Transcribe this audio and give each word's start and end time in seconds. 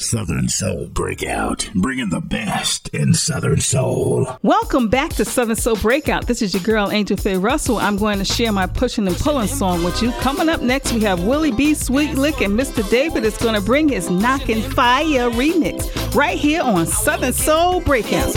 Southern 0.00 0.48
Soul 0.48 0.86
Breakout, 0.86 1.68
bringing 1.74 2.08
the 2.08 2.22
best 2.22 2.88
in 2.88 3.12
Southern 3.12 3.60
Soul. 3.60 4.26
Welcome 4.42 4.88
back 4.88 5.10
to 5.14 5.26
Southern 5.26 5.56
Soul 5.56 5.76
Breakout. 5.76 6.26
This 6.26 6.40
is 6.40 6.54
your 6.54 6.62
girl, 6.62 6.90
Angel 6.90 7.18
Faye 7.18 7.36
Russell. 7.36 7.76
I'm 7.76 7.98
going 7.98 8.18
to 8.18 8.24
share 8.24 8.50
my 8.50 8.66
pushing 8.66 9.06
and 9.06 9.16
pulling 9.16 9.46
song 9.46 9.84
with 9.84 10.00
you. 10.02 10.10
Coming 10.12 10.48
up 10.48 10.62
next, 10.62 10.94
we 10.94 11.00
have 11.00 11.22
Willie 11.24 11.52
B. 11.52 11.74
Sweet 11.74 12.14
Lick, 12.14 12.40
and 12.40 12.58
Mr. 12.58 12.88
David 12.88 13.24
is 13.24 13.36
going 13.36 13.54
to 13.54 13.60
bring 13.60 13.90
his 13.90 14.08
Knockin' 14.08 14.62
Fire 14.62 15.30
remix 15.30 16.14
right 16.14 16.38
here 16.38 16.62
on 16.62 16.86
Southern 16.86 17.34
Soul 17.34 17.82
Breakout. 17.82 18.34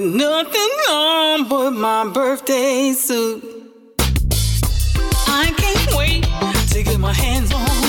Nothing 0.00 0.70
on 0.90 1.48
but 1.48 1.70
my 1.70 2.10
birthday 2.12 2.92
suit. 2.92 3.42
I 5.26 5.52
can't 5.56 5.96
wait 5.96 6.24
to 6.70 6.82
get 6.82 6.98
my 6.98 7.12
hands 7.12 7.52
on 7.52 7.83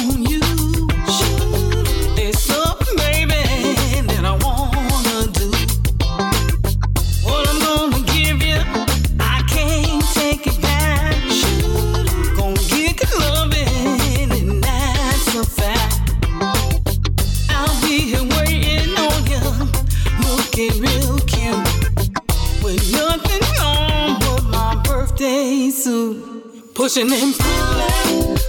Pushing 26.86 27.12
and 27.12 27.34
pulling, 27.34 28.45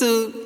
birthday 0.00 0.39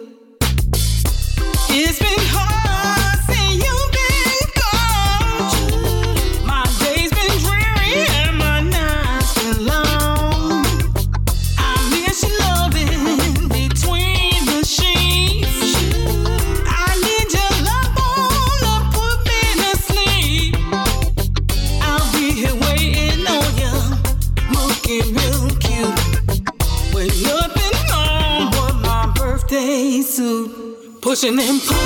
Pushing 31.24 31.40
and 31.40 31.83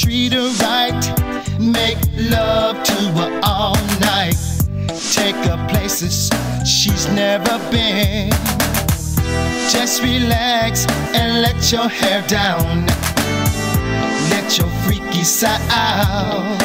treat 0.00 0.32
her 0.34 0.50
right, 0.60 1.58
make 1.58 1.96
love 2.30 2.82
to 2.82 2.94
her 3.18 3.40
all 3.42 3.74
night, 4.00 4.36
take 5.12 5.36
her 5.46 5.66
places 5.70 6.30
she's 6.66 7.08
never 7.08 7.58
been. 7.70 8.30
Just 9.70 10.02
relax 10.02 10.86
and 11.14 11.40
let 11.40 11.72
your 11.72 11.88
hair 11.88 12.20
down, 12.28 12.84
let 14.28 14.58
your 14.58 14.68
freaky 14.84 15.24
side 15.24 15.62
out. 15.70 16.60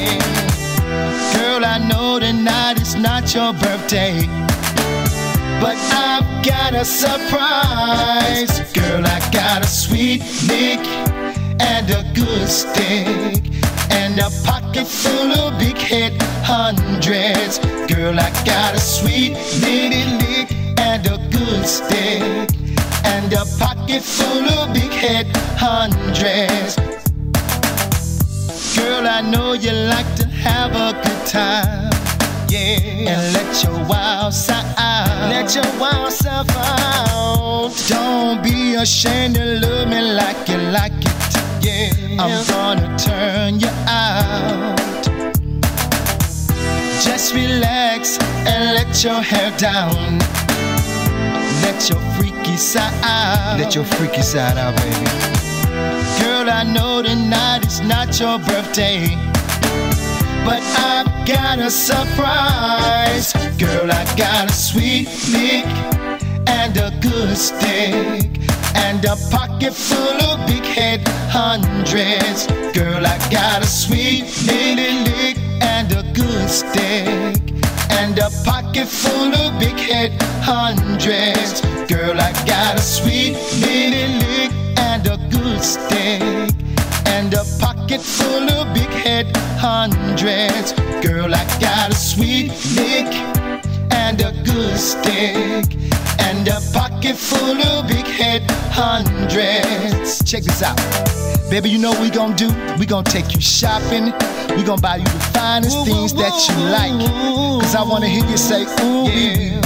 Yeah. 0.00 0.18
Girl, 1.34 1.64
I 1.64 1.78
know 1.88 2.18
tonight 2.18 2.80
is 2.80 2.96
not 2.96 3.32
your 3.34 3.52
birthday. 3.52 4.26
But 5.60 5.76
I've 5.92 6.44
got 6.44 6.74
a 6.74 6.84
surprise. 6.84 8.72
Girl, 8.72 9.06
I 9.06 9.30
got 9.30 9.62
a 9.62 9.68
sweet 9.68 10.22
lick 10.48 11.11
and 11.62 11.90
a 11.90 12.02
good 12.14 12.48
stick. 12.48 13.42
And 13.90 14.18
a 14.18 14.30
pocket 14.44 14.86
full 14.86 15.32
of 15.32 15.58
big 15.58 15.78
head 15.78 16.12
hundreds. 16.44 17.58
Girl, 17.92 18.18
I 18.18 18.30
got 18.44 18.74
a 18.74 18.80
sweet 18.80 19.32
little 19.60 20.18
lick 20.22 20.50
and 20.78 21.06
a 21.06 21.18
good 21.30 21.66
stick. 21.66 22.48
And 23.04 23.32
a 23.32 23.44
pocket 23.58 24.02
full 24.02 24.46
of 24.58 24.72
big 24.74 24.92
head 24.92 25.26
hundreds. 25.56 26.76
Girl, 28.76 29.06
I 29.06 29.20
know 29.20 29.52
you 29.52 29.72
like 29.72 30.10
to 30.16 30.26
have 30.26 30.72
a 30.74 30.92
good 31.04 31.26
time. 31.26 31.90
Yeah, 32.48 33.12
and 33.12 33.32
let 33.34 33.64
your 33.64 33.78
wild 33.86 34.34
side 34.34 34.74
out. 34.76 35.30
Let 35.30 35.54
your 35.54 35.80
wild 35.80 36.12
self 36.12 36.48
out. 36.50 37.72
Don't 37.88 38.42
be 38.42 38.74
ashamed 38.74 39.36
to 39.36 39.60
love 39.60 39.88
me 39.88 40.00
like 40.00 40.48
you 40.48 40.58
like 40.58 40.92
it. 40.92 41.21
Yeah, 41.62 41.92
I'm 42.18 42.44
gonna 42.48 42.98
turn 42.98 43.60
you 43.60 43.68
out. 43.86 44.76
Just 47.04 47.32
relax 47.34 48.18
and 48.46 48.74
let 48.74 49.04
your 49.04 49.22
hair 49.22 49.56
down. 49.58 50.18
Let 51.62 51.88
your 51.88 52.00
freaky 52.16 52.56
side 52.56 52.92
out. 53.04 53.60
Let 53.60 53.76
your 53.76 53.84
freaky 53.84 54.22
side 54.22 54.58
out, 54.58 54.74
baby. 54.76 55.06
Girl, 56.20 56.50
I 56.50 56.64
know 56.64 57.00
tonight 57.00 57.64
is 57.64 57.80
not 57.80 58.18
your 58.18 58.40
birthday. 58.40 59.16
But 60.44 60.62
I've 60.82 61.06
got 61.24 61.60
a 61.60 61.70
surprise. 61.70 63.32
Girl, 63.56 63.88
I 63.88 64.04
got 64.16 64.50
a 64.50 64.52
sweet 64.52 65.06
lick 65.30 65.66
and 66.48 66.76
a 66.76 66.90
good 67.00 67.36
stick. 67.36 68.51
And 68.74 69.04
a 69.04 69.16
pocket 69.30 69.74
full 69.74 70.20
of 70.22 70.46
big 70.46 70.64
head 70.64 71.06
hundreds. 71.30 72.46
Girl, 72.76 73.06
I 73.06 73.18
got 73.30 73.62
a 73.62 73.66
sweet 73.66 74.24
little 74.46 75.02
lick 75.04 75.38
and 75.60 75.90
a 75.92 76.02
good 76.12 76.48
stick. 76.48 77.40
And 77.90 78.18
a 78.18 78.30
pocket 78.44 78.88
full 78.88 79.34
of 79.34 79.58
big 79.58 79.78
head 79.78 80.20
hundreds. 80.42 81.60
Girl, 81.88 82.18
I 82.20 82.32
got 82.46 82.76
a 82.78 82.82
sweet 82.82 83.34
little 83.60 84.16
lick 84.24 84.52
and 84.78 85.06
a 85.06 85.16
good 85.30 85.62
stick. 85.62 86.22
And 87.06 87.32
a 87.34 87.44
pocket 87.60 88.00
full 88.00 88.48
of 88.50 88.74
big 88.74 88.88
head 88.88 89.36
hundreds. 89.58 90.72
Girl, 91.06 91.34
I 91.34 91.44
got 91.60 91.90
a 91.90 91.94
sweet 91.94 92.52
lick 92.76 93.12
and 93.92 94.20
a 94.20 94.32
good 94.44 94.78
stick. 94.78 95.76
And 96.18 96.48
a 96.48 96.60
pocket 96.72 97.16
full 97.16 97.60
of 97.60 97.86
big 97.88 98.06
head 98.06 98.42
hundreds. 98.72 100.22
Check 100.24 100.42
this 100.44 100.62
out. 100.62 100.76
Baby, 101.50 101.68
you 101.70 101.78
know 101.78 101.90
what 101.90 102.00
we 102.00 102.10
gon' 102.10 102.34
do? 102.34 102.48
We 102.78 102.86
gon' 102.86 103.04
take 103.04 103.34
you 103.34 103.40
shopping. 103.40 104.06
We 104.56 104.62
gon' 104.62 104.80
buy 104.80 104.96
you 104.96 105.04
the 105.04 105.20
finest 105.34 105.84
things 105.84 106.14
that 106.14 106.34
you 106.48 106.56
like. 106.72 107.10
Cause 107.62 107.74
I 107.74 107.82
wanna 107.82 108.08
hear 108.08 108.24
you 108.26 108.36
say, 108.36 108.62
ooh, 108.82 109.08
yeah. 109.10 109.60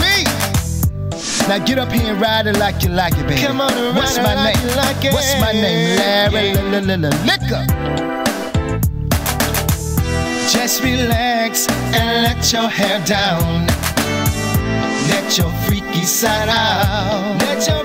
Now 1.48 1.64
get 1.64 1.78
up 1.78 1.92
here 1.92 2.12
and 2.12 2.20
ride 2.20 2.48
it 2.48 2.58
like 2.58 2.82
you 2.82 2.88
like 2.88 3.12
it, 3.16 3.24
baby. 3.28 3.40
Come 3.40 3.60
on 3.60 3.72
and 3.72 3.96
What's 3.96 4.18
ride 4.18 4.24
my 4.24 4.32
it 4.32 4.36
like 4.36 4.56
name? 4.56 4.68
you 4.68 4.76
like 4.76 5.04
it. 5.04 5.12
What's 5.14 5.40
my 5.40 5.52
name? 5.52 5.96
Larry 5.98 6.48
Yeah. 6.48 6.60
la, 6.62 6.78
la, 6.80 6.94
la, 6.96 7.08
la, 7.08 7.24
Liquor. 7.30 7.64
Just 10.50 10.82
relax 10.82 11.68
and 11.94 12.22
let 12.26 12.52
your 12.52 12.68
hair 12.68 12.98
down. 13.06 13.66
Let 15.08 15.38
your 15.38 15.50
freaky 15.66 16.04
side 16.04 16.48
out. 16.48 17.38
Let 17.42 17.64
your 17.68 17.84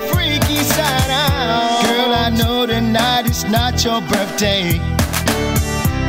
freaky 0.72 0.82
side 0.82 1.10
out. 1.10 1.84
Girl, 1.84 2.14
I 2.14 2.30
know 2.30 2.66
tonight 2.66 3.28
is 3.28 3.44
not 3.44 3.84
your 3.84 4.00
birthday. 4.02 4.78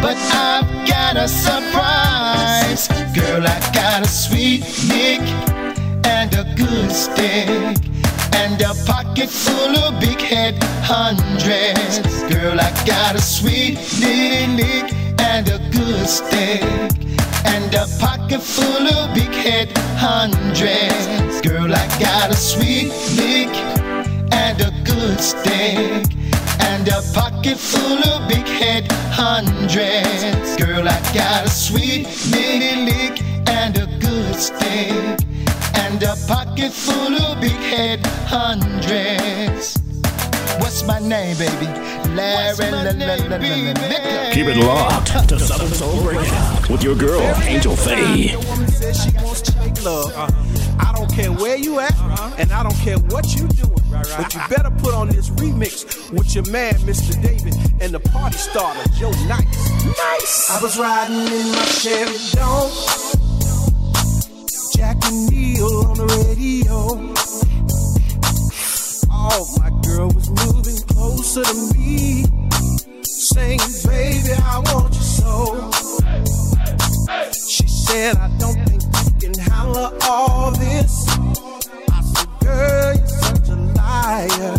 But 0.01 0.17
I've 0.17 0.87
got 0.87 1.15
a 1.15 1.27
surprise. 1.27 2.87
Girl, 3.13 3.43
I 3.47 3.59
got 3.73 4.03
a 4.03 4.07
sweet 4.07 4.61
nick 4.87 5.21
and 6.05 6.33
a 6.33 6.43
good 6.55 6.91
stick. 6.91 7.47
And 8.35 8.61
a 8.61 8.73
pocket 8.85 9.29
full 9.29 9.77
of 9.77 9.99
big 9.99 10.19
head 10.19 10.61
hundreds. 10.83 11.99
Girl, 12.33 12.59
I 12.59 12.71
got 12.85 13.15
a 13.15 13.21
sweet 13.21 13.75
nick 14.01 14.93
and 15.19 15.47
a 15.47 15.59
good 15.71 16.07
stick. 16.07 16.63
And 17.45 17.73
a 17.73 17.87
pocket 17.99 18.41
full 18.41 18.87
of 18.87 19.13
big 19.13 19.33
head 19.33 19.77
hundreds. 19.97 21.41
Girl, 21.41 21.73
I 21.73 21.87
got 21.99 22.29
a 22.31 22.35
sweet 22.35 22.89
lick 23.15 23.72
and 24.33 24.61
a 24.61 24.71
good 24.83 25.19
steak 25.19 26.05
And 26.59 26.87
a 26.87 27.01
pocket 27.13 27.57
full 27.57 27.99
of 28.11 28.27
big 28.27 28.47
head 28.47 28.91
hundreds. 29.11 30.55
Girl, 30.57 30.87
I 30.87 30.99
got 31.13 31.45
a 31.45 31.49
sweet 31.49 32.07
little 32.31 32.83
lick 32.85 33.21
and 33.47 33.77
a 33.77 33.87
good 33.99 34.35
steak 34.35 35.17
And 35.75 36.01
a 36.03 36.15
pocket 36.27 36.71
full 36.71 37.15
of 37.15 37.41
big 37.41 37.61
head 37.71 38.05
hundreds. 38.27 39.82
What's 40.59 40.83
my 40.83 40.99
name, 40.99 41.37
baby? 41.37 41.65
Larry 42.15 42.71
la, 42.71 42.81
la, 42.81 42.91
la, 42.91 43.15
la, 43.15 43.25
la, 43.27 43.37
Liquor. 43.37 44.29
Keep 44.33 44.47
it 44.47 44.57
locked 44.57 45.07
to 45.29 45.39
Southern 45.39 45.69
Soul 45.69 46.03
Breakout 46.03 46.69
with 46.69 46.83
your 46.83 46.95
girl, 46.95 47.21
Angel 47.43 47.75
Faye. 47.75 48.35
woman 48.49 48.67
says 48.67 49.03
she 49.03 49.11
wants 49.23 49.41
to 49.41 49.57
make 49.59 49.83
love. 49.83 50.11
Uh-huh. 50.15 50.79
I 50.79 50.93
don't 50.93 51.11
care 51.11 51.31
where 51.31 51.57
you 51.57 51.79
at, 51.79 51.91
uh-huh. 51.91 52.35
and 52.37 52.51
I 52.51 52.63
don't 52.63 52.77
care 52.77 52.97
what 52.97 53.35
you 53.35 53.47
doing. 53.47 53.73
But 53.91 54.33
you 54.33 54.41
better 54.49 54.71
put 54.71 54.93
on 54.93 55.07
this 55.09 55.29
remix 55.31 56.11
with 56.11 56.33
your 56.35 56.45
man, 56.51 56.73
Mr. 56.85 57.19
David, 57.21 57.55
and 57.81 57.93
the 57.93 57.99
party 57.99 58.37
starter, 58.37 58.89
Joe 58.99 59.11
Nice. 59.27 59.85
Nice. 59.85 60.49
I 60.49 60.61
was 60.61 60.77
riding 60.77 61.15
in 61.15 61.51
my 61.51 61.65
Chevy 61.65 62.17
Dome. 62.35 62.71
Jack 64.75 64.97
and 65.05 65.29
Neil 65.29 65.85
on 65.85 65.97
the 65.97 66.05
radio. 66.27 67.52
Closer 71.23 71.43
to 71.43 71.77
me, 71.77 72.25
saying, 73.01 73.59
"Baby, 73.87 74.33
I 74.43 74.59
want 74.65 74.93
you 74.93 75.01
so." 75.01 75.71
She 77.47 77.65
said, 77.67 78.17
I 78.17 78.29
don't 78.37 78.59
think 78.67 78.81
you 78.83 79.31
can 79.31 79.39
handle 79.39 79.93
all 80.09 80.51
this. 80.51 81.07
I 81.07 82.01
said, 82.11 82.27
girl, 82.41 82.95
you're 82.95 83.07
such 83.07 83.49
a 83.49 83.55
liar. 83.55 84.52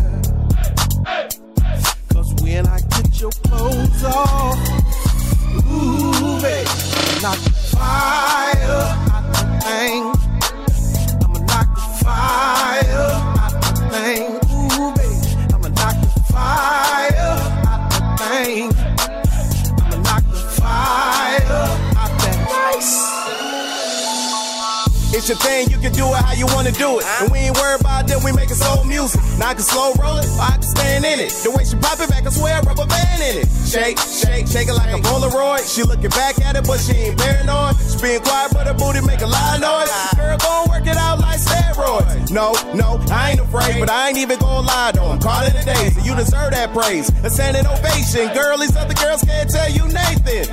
How 26.35 26.39
you 26.39 26.47
wanna 26.55 26.73
do 26.73 26.99
it. 26.99 27.05
And 27.21 27.31
we 27.31 27.39
ain't 27.39 27.57
worried 27.57 27.81
about 27.81 28.07
that, 28.09 28.23
we 28.25 28.33
making 28.33 28.59
soul 28.59 28.85
music. 28.85 29.21
Now 29.39 29.51
I 29.51 29.55
can 29.55 29.63
slow 29.63 29.95
roll 29.95 30.19
it, 30.19 30.27
I 30.41 30.59
can 30.59 30.63
stand 30.63 31.05
in 31.05 31.21
it. 31.21 31.31
The 31.31 31.51
way 31.51 31.65
she 31.65 31.77
pop 31.77 32.01
it 32.01 32.11
back, 32.11 32.27
I 32.27 32.31
swear, 32.31 32.61
rubber 32.63 32.87
band 32.87 33.23
in 33.23 33.43
it. 33.43 33.49
Shake, 33.67 33.99
shake, 33.99 34.47
shake 34.49 34.69
it 34.69 34.75
like 34.75 34.91
a 34.91 34.99
Polaroid. 34.99 35.63
She 35.63 35.83
looking 35.83 36.11
back 36.11 36.41
at 36.43 36.57
it, 36.57 36.67
but 36.67 36.79
she 36.81 36.93
ain't 37.11 37.19
paranoid. 37.19 37.79
She 37.79 37.99
being 38.03 38.21
quiet, 38.21 38.53
but 38.53 38.67
her 38.67 38.75
booty 38.75 39.01
make 39.07 39.23
a 39.23 39.31
lot 39.31 39.55
of 39.55 39.61
noise. 39.63 39.91
Girl, 40.19 40.39
gon' 40.39 40.69
work 40.69 40.87
it 40.87 40.99
out 40.99 41.21
like 41.21 41.39
steroids. 41.39 42.31
No, 42.31 42.55
no, 42.75 42.99
I 43.11 43.33
ain't 43.33 43.41
afraid, 43.41 43.79
but 43.79 43.91
I 43.91 44.11
ain't 44.11 44.19
even 44.19 44.39
gonna 44.39 44.67
lie 44.67 44.93
though. 44.93 45.15
I'm 45.15 45.21
calling 45.21 45.55
it 45.55 45.65
days, 45.65 45.95
so 45.95 46.03
you 46.03 46.15
deserve 46.17 46.51
that 46.51 46.75
praise. 46.75 47.11
A 47.23 47.31
standing 47.31 47.67
ovation. 47.67 48.35
Girl, 48.35 48.59
these 48.59 48.75
other 48.77 48.95
girls 48.95 49.23
can't 49.23 49.49
tell 49.49 49.71
you 49.71 49.87
Nathan. 49.87 50.51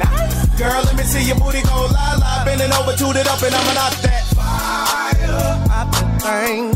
Girl, 0.57 0.81
let 0.85 0.95
me 0.95 1.03
see 1.03 1.25
your 1.25 1.39
booty 1.41 1.61
go 1.65 1.89
la 1.89 2.21
la. 2.21 2.45
Bending 2.45 2.71
over, 2.73 2.93
toot 2.93 3.17
it 3.17 3.25
up, 3.25 3.41
and 3.41 3.55
I'ma 3.55 3.73
knock 3.73 3.95
that 4.05 4.23
fire 4.37 5.70
thing. 6.21 6.69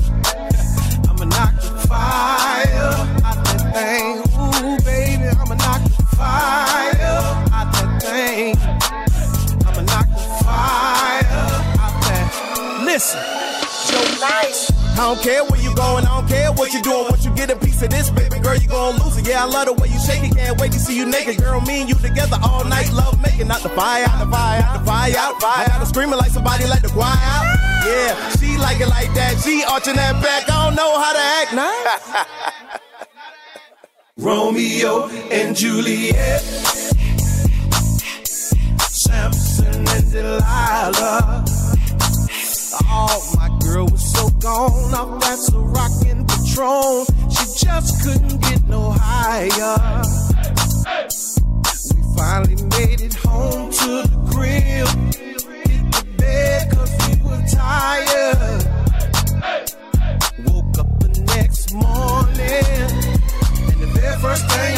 I'ma 1.08 1.26
knock 1.26 1.54
the 1.62 1.88
fire 1.88 2.94
out 3.24 3.40
the 3.46 3.58
thing. 3.78 4.18
Ooh, 4.42 4.78
baby, 4.84 5.28
I'ma 5.30 5.56
knock 5.56 5.84
the 5.84 6.06
fire 6.18 6.98
out 7.54 7.70
the 7.78 7.86
thing. 8.02 8.58
I'ma 9.68 9.82
knock 9.82 10.08
the 10.10 10.26
fire 10.44 11.26
out 11.78 11.96
that. 12.06 12.82
Listen, 12.86 13.22
Nice. 14.20 14.72
I 14.98 15.14
don't 15.14 15.22
care 15.22 15.44
where 15.44 15.62
you 15.62 15.76
going, 15.76 16.06
I 16.06 16.20
don't 16.20 16.28
care 16.28 16.52
what 16.54 16.74
you 16.74 16.82
doing. 16.82 17.06
Once 17.10 17.24
you 17.24 17.36
get 17.36 17.52
a 17.52 17.56
piece 17.56 17.82
of 17.84 17.90
this, 17.92 18.10
baby 18.10 18.40
girl, 18.40 18.56
you 18.56 18.68
gon' 18.68 18.98
lose 18.98 19.18
it. 19.18 19.28
Yeah, 19.28 19.44
I 19.44 19.46
love 19.46 19.68
the 19.68 19.74
way 19.74 19.90
you 19.90 20.00
shake 20.00 20.24
it. 20.24 20.36
Can't 20.36 20.60
wait 20.60 20.72
to 20.72 20.80
see 20.80 20.98
you 20.98 21.06
naked, 21.06 21.38
girl. 21.38 21.62
Me 21.62 21.82
and 21.82 21.90
you 21.90 21.96
together 21.96 22.38
all 22.42 22.64
night, 22.66 22.92
love 22.94 23.22
making. 23.22 23.48
Not 23.48 23.62
the 23.62 23.70
fire 23.70 24.06
out, 24.10 24.26
the 24.26 24.32
fire 24.32 24.64
out, 24.64 24.80
the 24.80 24.86
fire 24.86 25.14
out. 25.18 25.36
I 25.44 25.68
got 25.68 25.80
her 25.80 25.86
screaming 25.86 26.18
like 26.18 26.32
somebody 26.32 26.66
let 26.66 26.82
the 26.82 26.90
choir 26.90 27.14
out. 27.14 27.65
Yeah, 27.86 28.30
she 28.40 28.58
like 28.58 28.82
it 28.82 28.88
like 28.88 29.14
that. 29.14 29.40
She 29.44 29.64
arching 29.64 29.96
that 29.96 30.22
back. 30.24 30.50
I 30.50 30.66
don't 30.66 30.76
know 30.76 31.00
how 31.00 31.14
to 31.14 31.20
act 31.20 31.54
now. 31.54 32.80
Romeo 34.18 35.08
and 35.30 35.56
Juliet, 35.56 36.42
Samson 38.80 39.88
and 39.88 40.12
Delilah. 40.12 41.46
Oh, 42.88 43.34
my 43.38 43.50
girl 43.60 43.86
was 43.86 44.14
so 44.14 44.30
gone 44.40 44.94
off 44.94 45.20
that 45.22 45.38
Ciroc 45.38 46.02
Patron. 46.28 47.06
She 47.30 47.66
just 47.66 48.04
couldn't 48.04 48.42
get 48.42 48.66
no 48.68 48.92
higher. 48.98 50.02
We 51.94 52.16
finally 52.18 52.56
made 52.78 53.02
it 53.02 53.14
home 53.16 53.70
to 53.72 54.04
the 54.08 54.32
crib. 54.32 55.05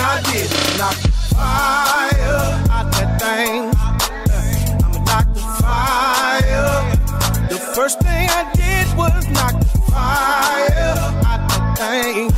I 0.09 0.21
did. 0.31 0.49
Knock 0.79 0.95
the 1.03 1.11
fire 1.35 2.39
out 2.71 2.87
that 2.95 3.09
thing. 3.19 3.59
I'ma 4.83 4.99
knock 5.03 5.27
the 5.33 5.43
fire. 5.59 6.71
The 7.49 7.59
first 7.75 7.99
thing 7.99 8.29
I 8.29 8.43
did 8.55 8.87
was 8.95 9.27
knock 9.35 9.59
the 9.59 9.67
fire 9.91 10.95
out 11.27 11.43
that 11.51 11.77
thing. 11.77 12.31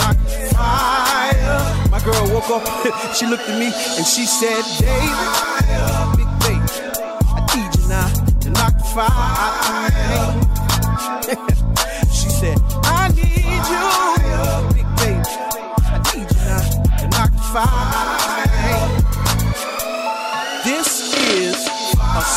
I 0.00 0.12
the 0.14 0.30
fire. 0.58 1.60
My 1.92 2.00
girl 2.02 2.24
woke 2.34 2.50
up, 2.50 2.64
she 3.14 3.24
looked 3.26 3.48
at 3.48 3.56
me 3.58 3.70
and 3.96 4.04
she 4.04 4.26
said, 4.26 4.62
David, 4.82 5.14
big 6.18 6.30
baby, 6.42 6.74
I 7.22 7.46
need 7.54 7.70
you 7.78 7.86
now 7.88 8.08
to 8.42 8.50
knock 8.50 8.74
the 8.78 8.84
fire 8.96 9.10
out 10.18 11.22
that 11.22 11.38
thing. 11.46 12.10
she 12.10 12.28
said, 12.30 12.58
I 12.82 13.01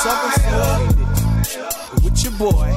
Southern 0.05 0.31
Soul 0.43 2.03
with 2.03 2.23
your 2.23 2.33
boy. 2.33 2.75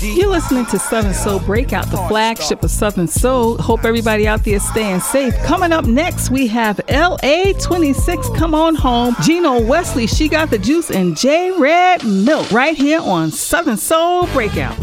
You're 0.00 0.28
listening 0.28 0.66
to 0.66 0.78
Southern 0.80 1.14
Soul 1.14 1.38
Breakout, 1.38 1.88
the 1.92 1.98
flagship 2.08 2.64
of 2.64 2.70
Southern 2.72 3.06
Soul. 3.06 3.58
Hope 3.58 3.84
everybody 3.84 4.26
out 4.26 4.42
there 4.42 4.56
is 4.56 4.68
staying 4.68 4.98
safe. 4.98 5.36
Coming 5.44 5.70
up 5.70 5.84
next, 5.84 6.30
we 6.30 6.48
have 6.48 6.80
LA 6.88 7.52
26 7.60 8.28
Come 8.30 8.56
On 8.56 8.74
Home, 8.74 9.14
Gino 9.22 9.60
Wesley, 9.60 10.08
She 10.08 10.26
Got 10.26 10.50
the 10.50 10.58
Juice, 10.58 10.90
and 10.90 11.16
J 11.16 11.52
Red 11.52 12.04
Milk 12.04 12.50
right 12.50 12.76
here 12.76 13.00
on 13.00 13.30
Southern 13.30 13.76
Soul 13.76 14.26
Breakout. 14.32 14.76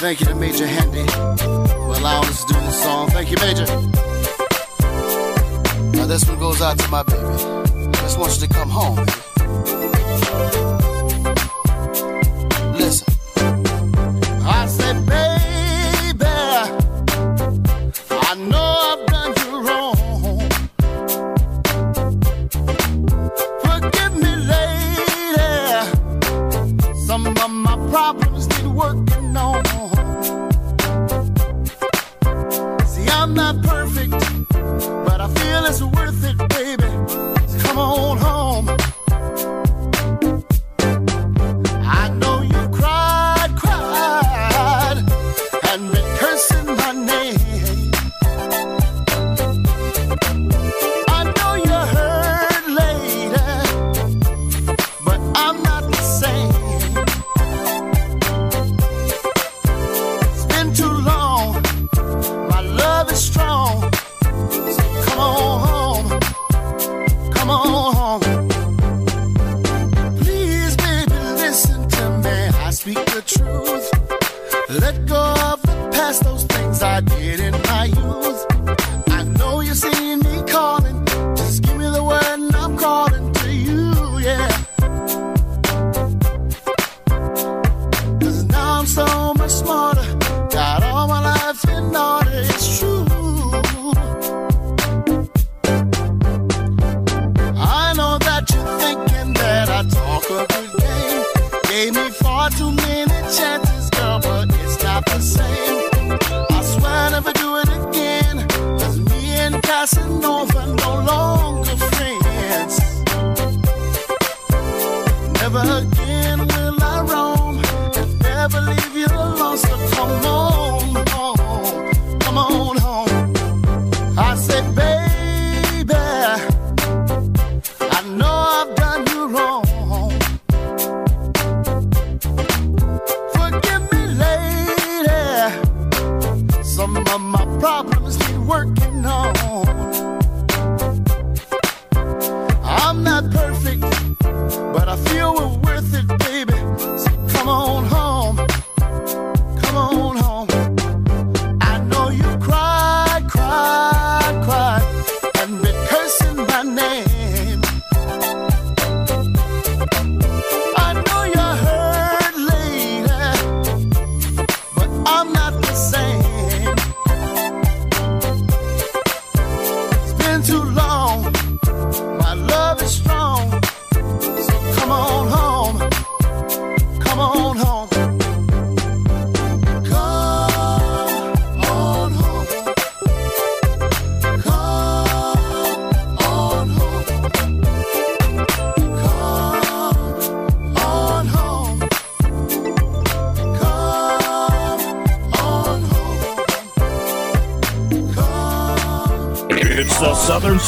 Thank 0.00 0.20
you 0.20 0.26
to 0.26 0.34
Major 0.36 0.64
Handy 0.64 1.04
for 1.08 1.96
allowing 1.96 2.28
us 2.28 2.44
to 2.44 2.54
do 2.54 2.60
this 2.60 2.80
song. 2.80 3.10
Thank 3.10 3.32
you, 3.32 3.36
Major. 3.40 3.66
Now 5.90 6.06
this 6.06 6.24
one 6.24 6.38
goes 6.38 6.62
out 6.62 6.78
to 6.78 6.88
my 6.88 7.02
baby. 7.02 7.18
I 7.18 7.90
just 8.02 8.16
want 8.16 8.32
you 8.40 8.46
to 8.46 8.54
come 8.54 8.70
home, 8.70 8.94
baby. 8.94 10.67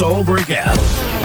Soul 0.01 0.25
Breakout 0.25 0.79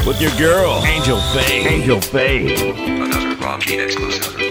with 0.05 0.19
your 0.21 0.35
girl, 0.37 0.83
Angel 0.83 1.17
Faye. 1.33 1.65
Angel 1.65 2.01
Faye. 2.01 2.71
Another 2.99 3.37
Bomb 3.37 3.61
Gene 3.61 3.79
exclusive. 3.79 4.44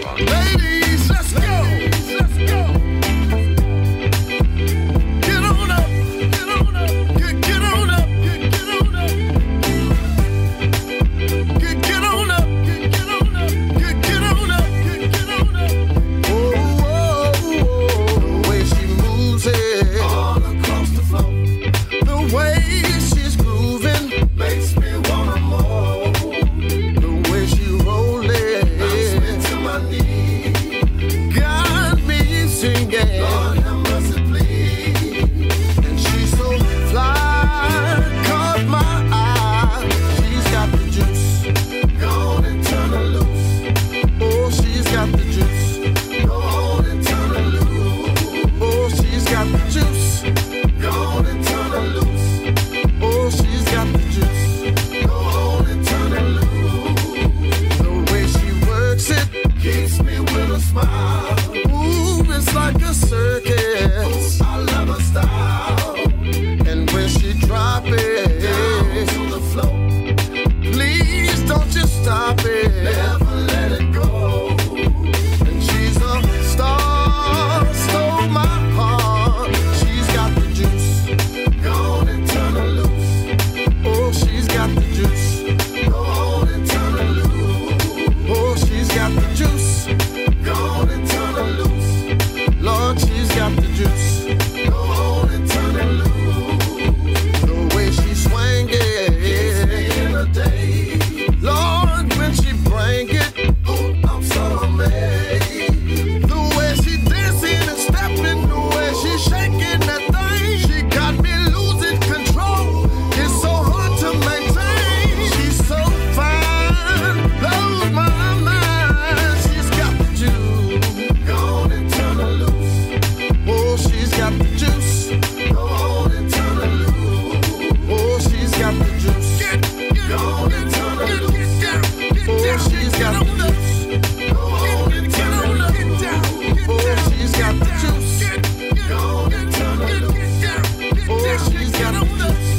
Oh, 141.77 141.77
she's 141.77 141.91
got 141.91 142.07
the 142.17 142.54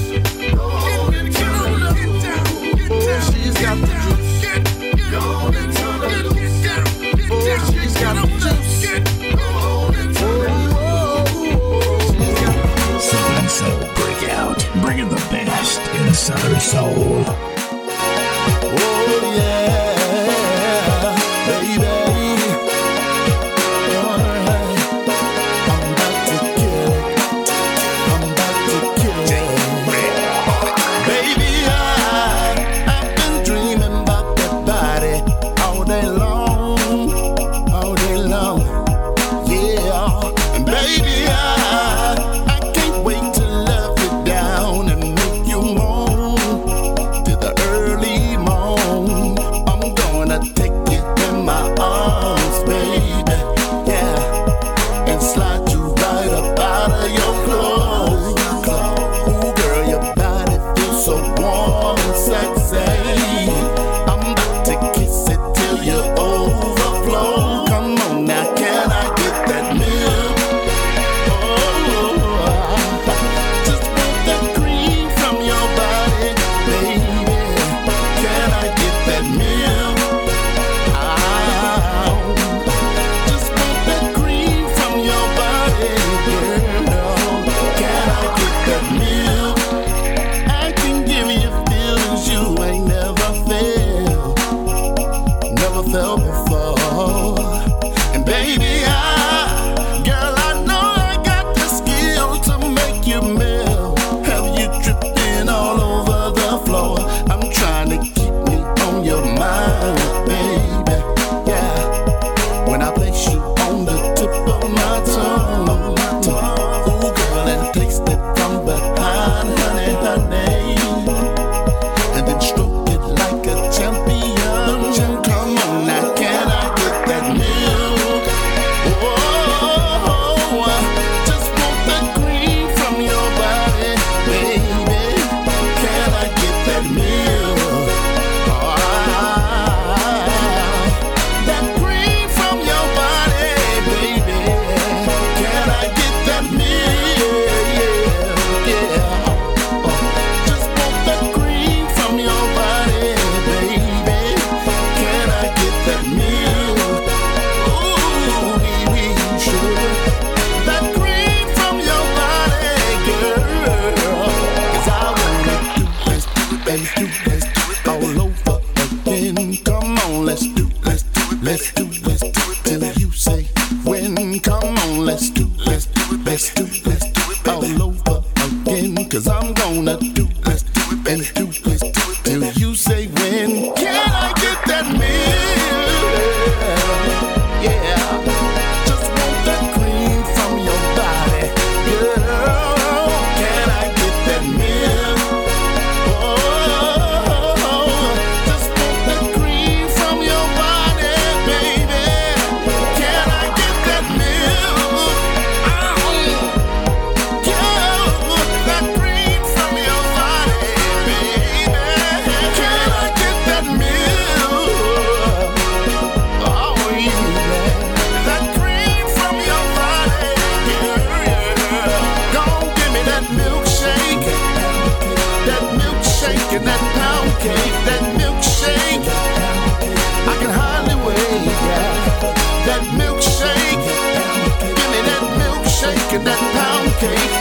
Uh-uh. 237.06 237.36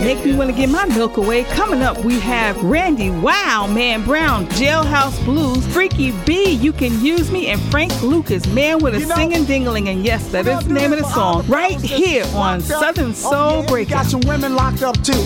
make 0.00 0.24
me 0.24 0.34
want 0.34 0.50
to 0.50 0.56
get 0.56 0.68
my 0.68 0.84
milk 0.86 1.16
away. 1.16 1.44
Coming 1.44 1.82
up, 1.82 2.04
we 2.04 2.18
have 2.20 2.60
Randy 2.62 3.10
Wow, 3.10 3.66
Man 3.66 4.04
Brown, 4.04 4.46
Jailhouse 4.48 5.22
Blues, 5.24 5.64
Freaky 5.68 6.12
B, 6.24 6.50
You 6.52 6.72
Can 6.72 7.04
Use 7.04 7.30
Me, 7.30 7.48
and 7.48 7.60
Frank 7.70 8.02
Lucas, 8.02 8.46
Man 8.48 8.78
with 8.78 8.94
a 8.94 9.00
You 9.00 9.06
know- 9.06 9.14
Singing 9.14 9.44
Dingling. 9.44 9.88
And 9.88 10.04
yes, 10.04 10.28
that 10.28 10.46
is 10.46 10.66
the 10.66 10.74
name 10.74 10.92
of 10.92 10.98
the 10.98 11.08
song. 11.10 11.46
Right 11.46 11.80
here 11.80 12.24
on 12.34 12.60
Southern 12.60 13.10
oh, 13.10 13.12
Soul 13.12 13.64
oh, 13.68 13.74
yeah. 13.76 13.84
Got 13.84 14.06
some 14.06 14.20
women 14.20 14.54
locked 14.54 14.82
up 14.82 15.00
too. 15.02 15.22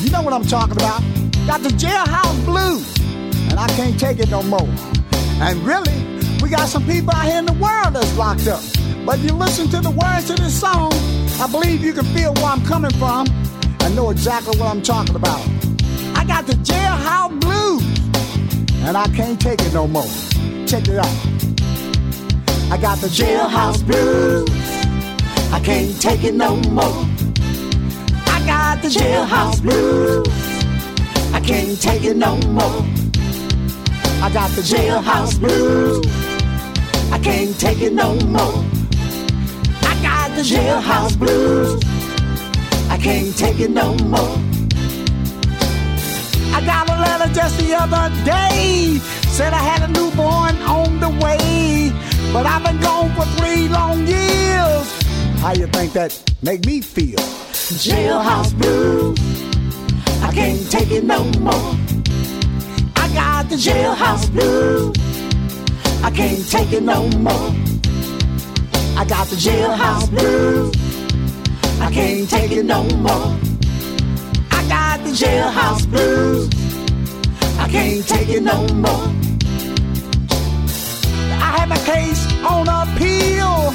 You 0.00 0.10
know 0.10 0.22
what 0.22 0.32
I'm 0.32 0.44
talking 0.44 0.76
about. 0.76 1.02
Got 1.46 1.62
the 1.62 1.70
jailhouse 1.70 2.44
blues, 2.44 3.01
and 3.52 3.60
I 3.60 3.66
can't 3.76 4.00
take 4.00 4.18
it 4.18 4.30
no 4.30 4.42
more. 4.42 4.68
And 5.44 5.58
really, 5.58 5.92
we 6.42 6.48
got 6.48 6.68
some 6.68 6.86
people 6.86 7.14
out 7.14 7.26
here 7.26 7.38
in 7.38 7.44
the 7.44 7.52
world 7.52 7.94
that's 7.94 8.16
locked 8.16 8.48
up. 8.48 8.62
But 9.04 9.18
if 9.18 9.24
you 9.26 9.34
listen 9.34 9.68
to 9.68 9.80
the 9.80 9.90
words 9.90 10.28
to 10.28 10.34
this 10.34 10.58
song, 10.58 10.90
I 11.38 11.46
believe 11.50 11.84
you 11.84 11.92
can 11.92 12.06
feel 12.06 12.32
where 12.34 12.46
I'm 12.46 12.64
coming 12.64 12.92
from 12.92 13.26
and 13.80 13.94
know 13.94 14.08
exactly 14.08 14.58
what 14.58 14.70
I'm 14.70 14.80
talking 14.80 15.16
about. 15.16 15.40
I 16.16 16.24
got 16.24 16.46
the 16.46 16.54
jailhouse 16.54 17.38
blues, 17.40 17.82
and 18.86 18.96
I 18.96 19.06
can't 19.08 19.38
take 19.38 19.60
it 19.60 19.74
no 19.74 19.86
more. 19.86 20.10
Check 20.66 20.88
it 20.88 20.96
out. 20.96 21.16
I 22.72 22.78
got 22.80 22.98
the 22.98 23.08
jailhouse 23.08 23.84
blues. 23.84 24.48
I 25.52 25.60
can't 25.60 26.00
take 26.00 26.24
it 26.24 26.34
no 26.34 26.56
more. 26.56 27.06
I 28.26 28.42
got 28.46 28.80
the 28.80 28.88
jailhouse 28.88 29.60
blues. 29.60 30.26
I 31.34 31.40
can't 31.40 31.78
take 31.78 32.04
it 32.04 32.16
no 32.16 32.38
more. 32.48 32.91
I 34.22 34.30
got 34.32 34.50
the 34.52 34.62
jailhouse 34.62 35.36
blues. 35.36 36.06
I 37.10 37.18
can't 37.18 37.58
take 37.58 37.80
it 37.80 37.92
no 37.92 38.14
more. 38.20 38.64
I 39.82 39.98
got 40.00 40.36
the 40.36 40.42
jailhouse 40.42 41.18
blues. 41.18 41.82
I 42.88 42.98
can't 42.98 43.36
take 43.36 43.58
it 43.58 43.72
no 43.72 43.94
more. 44.04 44.38
I 46.54 46.62
got 46.64 46.88
a 46.88 46.96
letter 47.02 47.34
just 47.34 47.58
the 47.58 47.74
other 47.74 48.14
day. 48.24 49.00
Said 49.26 49.52
I 49.54 49.58
had 49.58 49.90
a 49.90 49.92
newborn 49.92 50.56
on 50.70 51.00
the 51.00 51.10
way. 51.10 51.90
But 52.32 52.46
I've 52.46 52.62
been 52.62 52.80
gone 52.80 53.12
for 53.16 53.26
three 53.36 53.66
long 53.66 54.06
years. 54.06 54.86
How 55.40 55.52
you 55.52 55.66
think 55.66 55.94
that 55.94 56.16
make 56.42 56.64
me 56.64 56.80
feel? 56.80 57.18
Jailhouse 57.82 58.56
blues. 58.56 59.18
I 60.22 60.32
can't 60.32 60.70
take 60.70 60.92
it 60.92 61.02
no 61.02 61.24
more. 61.40 61.81
Got 63.42 63.50
the 63.50 63.56
jailhouse 63.56 64.30
blues. 64.30 64.96
I 66.04 66.12
can't 66.12 66.48
take 66.48 66.72
it 66.72 66.82
no 66.84 67.08
more. 67.18 67.50
I 68.96 69.04
got 69.04 69.26
the 69.26 69.34
jailhouse 69.34 70.08
blues. 70.10 70.72
I 71.80 71.90
can't 71.90 72.30
take 72.30 72.52
it 72.52 72.64
no 72.64 72.84
more. 72.84 73.36
I 74.52 74.64
got 74.68 75.02
the 75.02 75.10
jailhouse 75.10 75.90
blues. 75.90 76.50
I 77.58 77.68
can't 77.68 78.06
take 78.06 78.28
it 78.28 78.44
no 78.44 78.64
more. 78.74 79.08
I 81.42 81.48
had 81.58 81.68
my 81.68 81.78
case 81.78 82.24
on 82.44 82.68
appeal, 82.68 83.74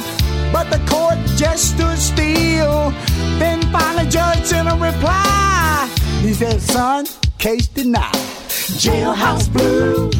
but 0.50 0.70
the 0.70 0.80
court 0.88 1.18
just 1.36 1.74
stood 1.74 1.98
still. 1.98 2.90
Then 3.38 3.60
finally, 3.70 4.08
judge 4.08 4.44
sent 4.44 4.66
a 4.66 4.76
reply. 4.76 5.90
He 6.22 6.32
said, 6.32 6.58
"Son, 6.62 7.04
case 7.36 7.68
denied. 7.68 8.27
Jailhouse 8.76 9.50
blues. 9.52 10.14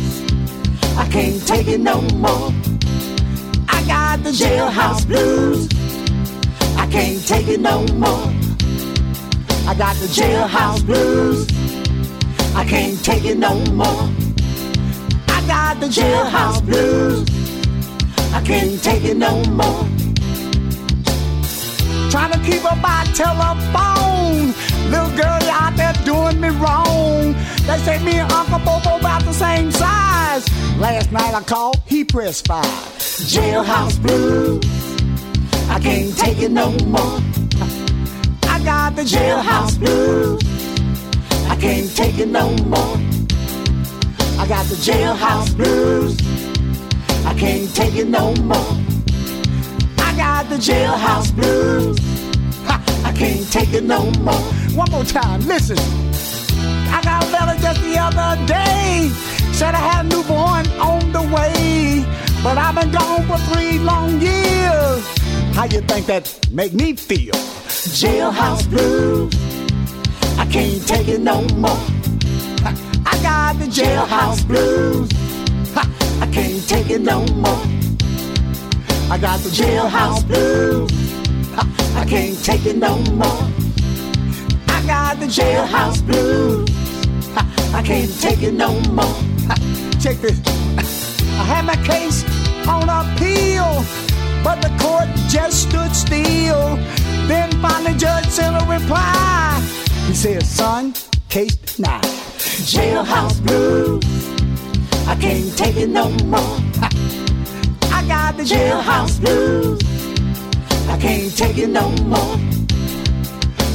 I 0.97 1.07
can't 1.09 1.47
take 1.47 1.69
it 1.69 1.81
no 1.81 2.01
more. 2.15 2.53
I 3.69 3.85
got 3.87 4.25
the 4.25 4.31
jailhouse 4.31 5.07
blues. 5.07 5.69
I 6.77 6.87
can't 6.91 7.25
take 7.27 7.47
it 7.47 7.61
no 7.61 7.87
more. 7.95 8.33
I 9.69 9.75
got 9.77 9.95
the 9.97 10.07
jailhouse 10.07 10.85
blues. 10.85 11.47
I 12.57 12.65
can't 12.65 13.05
take 13.05 13.25
it 13.27 13.37
no 13.39 13.55
more. 13.67 14.09
I 15.29 15.45
got 15.47 15.79
the 15.79 15.87
jailhouse 15.87 16.65
blues. 16.65 17.29
I 18.33 18.43
can't 18.43 18.83
take 18.83 19.05
it 19.05 19.17
no 19.19 19.45
more. 19.45 19.85
Trying 22.11 22.33
to 22.33 22.41
keep 22.51 22.65
up 22.65 22.81
by 22.81 23.05
telephone. 23.15 24.55
Little 24.90 25.14
girl 25.16 25.38
you 25.42 25.51
out 25.51 25.77
there 25.77 25.92
doing 26.05 26.40
me 26.40 26.48
wrong. 26.48 27.35
They 27.66 27.79
say 27.79 28.03
me 28.03 28.18
and 28.18 28.33
Uncle 28.33 28.59
Bobo 28.61 28.98
about 28.98 29.22
the 29.24 29.33
same 29.33 29.70
size. 29.70 30.48
Last 30.79 31.12
night 31.12 31.35
I 31.35 31.42
called, 31.42 31.81
he 31.87 32.05
pressed 32.05 32.46
five. 32.46 32.64
Jailhouse 32.64 34.01
blues. 34.01 34.64
I 35.68 35.79
can't 35.81 36.16
take 36.16 36.38
it 36.38 36.51
no 36.51 36.70
more. 36.87 37.20
I 38.44 38.61
got 38.64 38.96
the 38.96 39.03
jailhouse 39.03 39.79
blues. 39.79 40.40
I 41.51 41.57
can't 41.57 41.94
take 41.94 42.18
it 42.18 42.29
no 42.29 42.51
more. 42.64 42.96
I 44.40 44.46
got 44.48 44.64
the 44.66 44.77
jailhouse 44.77 45.55
blues. 45.55 46.16
I 47.27 47.35
can't 47.35 47.74
take 47.74 47.96
it 47.96 48.09
no 48.09 48.35
more. 48.37 48.74
I 49.98 50.14
got 50.16 50.48
the 50.48 50.57
jailhouse 50.57 51.35
blues. 51.35 51.98
Ha, 52.64 52.83
I 53.05 53.12
can't 53.12 53.51
take 53.53 53.74
it 53.74 53.85
no 53.85 54.11
more. 54.22 54.58
One 54.79 54.93
more 54.93 55.03
time, 55.03 55.41
listen. 55.41 55.77
I 56.88 57.01
got 57.03 57.25
a 57.25 57.31
letter 57.33 57.61
just 57.61 57.83
the 57.83 57.99
other 57.99 58.47
day. 58.47 59.11
Said 59.53 59.75
I 59.75 59.79
had 59.79 60.07
a 60.07 60.09
newborn 60.09 60.69
on 60.79 61.11
the 61.11 61.23
way. 61.35 62.07
But 62.45 62.59
I've 62.59 62.77
been 62.77 62.93
gone 62.93 63.27
for 63.27 63.38
three 63.51 63.81
long 63.81 64.21
years. 64.21 65.05
How 65.57 65.64
you 65.64 65.81
think 65.81 66.07
that 66.07 66.33
make 66.53 66.75
me 66.75 66.95
feel? 66.95 67.35
Jailhouse 67.99 68.71
blues. 68.71 69.35
I 70.38 70.47
can't 70.47 70.87
take 70.87 71.09
it 71.09 71.23
no 71.23 71.43
more. 71.57 71.83
I 73.05 73.19
got 73.21 73.59
the 73.59 73.67
jailhouse 73.67 74.47
blues. 74.47 75.11
I 76.23 76.27
can't 76.31 76.69
take 76.69 76.88
it 76.88 77.01
no 77.01 77.27
more. 77.35 77.67
I 79.11 79.19
got 79.21 79.41
the 79.41 79.51
jailhouse 79.51 80.25
blues. 80.25 80.93
I 81.97 82.05
can't 82.05 82.38
take 82.45 82.64
it 82.64 82.77
no 82.77 82.97
more. 83.14 83.68
The 85.19 85.27
jailhouse 85.27 86.01
blues. 86.07 86.71
I 87.75 87.83
can't 87.83 88.21
take 88.21 88.41
it 88.43 88.55
no 88.55 88.79
more. 88.91 89.21
Check 90.01 90.19
this. 90.19 90.41
I 90.79 91.45
had 91.45 91.65
my 91.65 91.75
case 91.85 92.23
on 92.69 92.89
appeal, 92.89 93.85
but 94.45 94.63
the 94.63 94.71
court 94.79 95.09
just 95.29 95.69
stood 95.69 95.93
still. 95.95 96.77
Then 97.27 97.51
finally, 97.61 97.99
judge 97.99 98.27
sent 98.27 98.63
a 98.63 98.65
reply. 98.71 99.61
He 100.07 100.15
said, 100.15 100.45
"Son, 100.47 100.95
case 101.29 101.57
denied. 101.57 102.05
Jailhouse 102.73 103.41
blues. 103.45 104.05
I 105.09 105.17
can't 105.17 105.57
take 105.59 105.77
it 105.77 105.89
no 105.89 106.11
more. 106.33 106.61
I 107.91 108.05
got 108.07 108.37
the 108.37 108.45
jailhouse 108.45 109.19
blues. 109.21 109.81
I 110.89 110.97
can't 110.97 111.37
take 111.37 111.59
it 111.59 111.71
no 111.71 111.91
more. 112.07 112.48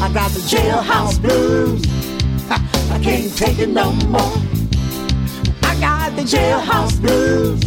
I 0.04 0.12
got 0.12 0.32
the 0.32 0.42
jailhouse 0.42 1.22
blues. 1.22 1.82
I 2.92 3.00
can't 3.02 3.34
take 3.38 3.58
it 3.58 3.70
no 3.70 3.94
more. 4.12 4.36
I 5.64 5.78
got 5.80 6.14
the 6.18 6.24
jailhouse 6.24 7.00
blues. 7.00 7.64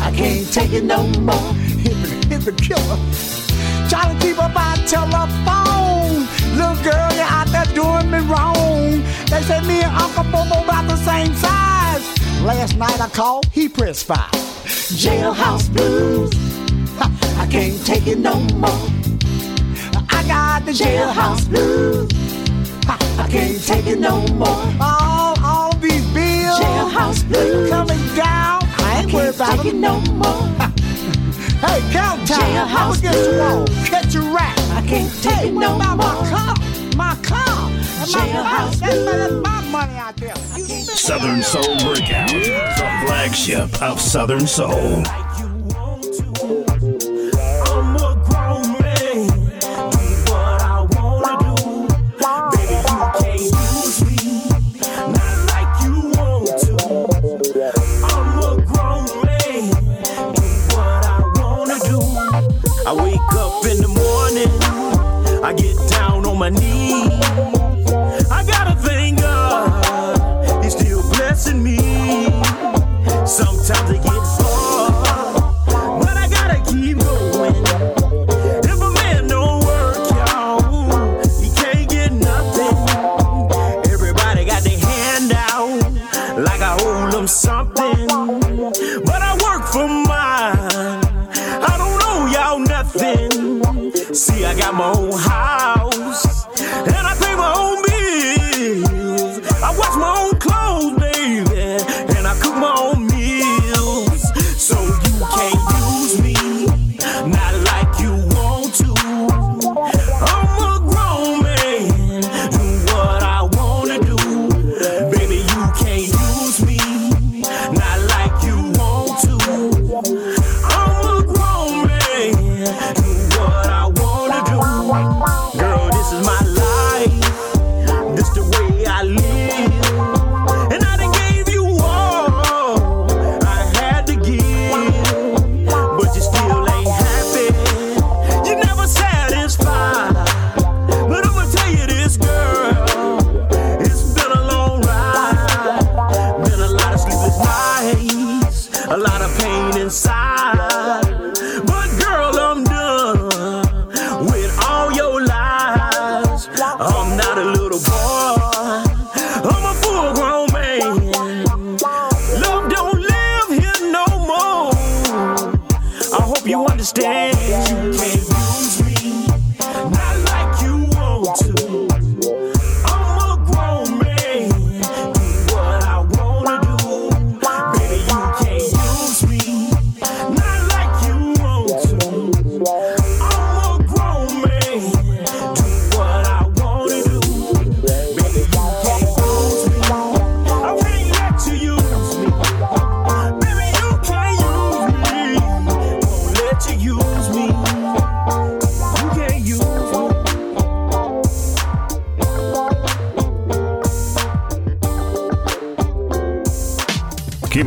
I 0.00 0.10
can't 0.10 0.52
take 0.52 0.72
it 0.72 0.82
no 0.82 1.06
more. 1.20 1.52
Hit 1.54 1.94
the, 2.44 2.52
killer. 2.60 2.98
Trying 3.88 4.18
to 4.18 4.26
keep 4.26 4.42
up 4.42 4.52
by 4.52 4.74
telephone. 4.88 6.26
Little 6.58 6.82
girl, 6.82 7.08
you're 7.14 7.32
out 7.38 7.46
there 7.54 7.70
doing 7.72 8.10
me 8.10 8.18
wrong. 8.28 9.00
They 9.30 9.40
say 9.42 9.60
me 9.60 9.80
and 9.80 9.94
Uncle 9.94 10.24
Bobo 10.24 10.64
about 10.64 10.88
the 10.88 10.96
same 10.96 11.32
size. 11.36 12.42
Last 12.42 12.76
night 12.76 13.00
I 13.00 13.08
called, 13.10 13.46
he 13.52 13.68
pressed 13.68 14.06
five. 14.06 14.32
Jailhouse 14.90 15.72
blues. 15.72 16.32
I 17.38 17.46
can't 17.48 17.86
take 17.86 18.08
it 18.08 18.18
no 18.18 18.40
more. 18.58 18.97
I 20.28 20.60
got 20.60 20.66
the 20.66 20.72
jailhouse 20.72 21.48
blues. 21.48 22.12
Ha, 22.84 22.98
I 23.18 23.30
can't 23.30 23.64
take 23.64 23.86
it 23.86 23.98
no 23.98 24.26
more. 24.34 24.62
All, 24.78 25.34
all 25.42 25.72
these 25.76 26.04
bills. 26.12 26.60
Jailhouse 26.60 27.26
blues. 27.26 27.70
Coming 27.70 28.14
down. 28.14 28.60
I 28.62 29.00
ain't 29.02 29.12
worried 29.12 29.34
about 29.34 29.64
it 29.64 29.74
no 29.74 30.00
more. 30.12 30.44
Hey, 31.58 31.80
count 31.90 32.28
time. 32.28 32.38
Jailhouse 32.38 32.76
I'ma 32.76 32.94
get 33.00 33.32
you 33.32 33.40
all. 33.40 33.66
Catch 33.86 34.14
a 34.16 34.20
rat. 34.20 34.58
I 34.70 34.86
can't 34.86 35.12
take 35.22 35.32
hey, 35.32 35.48
it 35.48 35.54
no 35.54 35.74
about 35.74 35.96
more. 35.96 36.06
my 36.06 36.30
car? 36.30 36.54
My 36.94 37.14
car. 37.24 37.70
And 37.98 38.12
my 38.12 38.26
money. 38.26 38.76
That's, 38.76 38.80
that's 38.80 39.32
my 39.32 39.60
money 39.70 39.94
out 39.94 40.16
there. 40.18 40.34
You 40.56 40.82
Southern 40.84 41.42
Soul 41.42 41.64
Breakout, 41.78 42.28
the 42.30 43.02
flagship 43.06 43.82
of 43.82 43.98
Southern 43.98 44.46
Soul. 44.46 45.02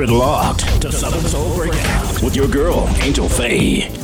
Keep 0.02 0.10
it 0.10 0.14
locked 0.14 0.82
to 0.82 0.92
Southern 0.92 1.22
Soul 1.28 1.56
Breakout 1.56 2.24
with 2.24 2.36
your 2.36 2.48
girl, 2.48 2.90
Angel 3.04 3.30
Faye. 3.30 4.01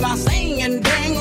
by 0.00 0.14
singing 0.16 0.80
dang 0.80 1.16
a. 1.16 1.20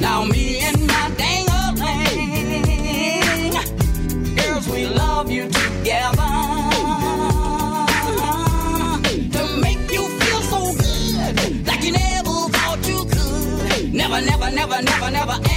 Now 0.00 0.24
me 0.24 0.60
and 0.60 0.86
my 0.86 1.10
dang 1.16 1.46
a 1.48 1.62
girls, 4.36 4.68
we 4.68 4.86
love 4.86 5.30
you 5.30 5.44
together. 5.48 6.32
To 9.34 9.42
make 9.60 9.82
you 9.92 10.08
feel 10.20 10.42
so 10.52 10.60
good, 10.74 11.66
like 11.66 11.82
you 11.84 11.92
never 11.92 12.48
thought 12.54 12.88
you 12.88 13.04
could. 13.04 13.94
Never, 13.94 14.20
never, 14.20 14.50
never, 14.50 14.82
never, 14.82 15.10
never. 15.10 15.47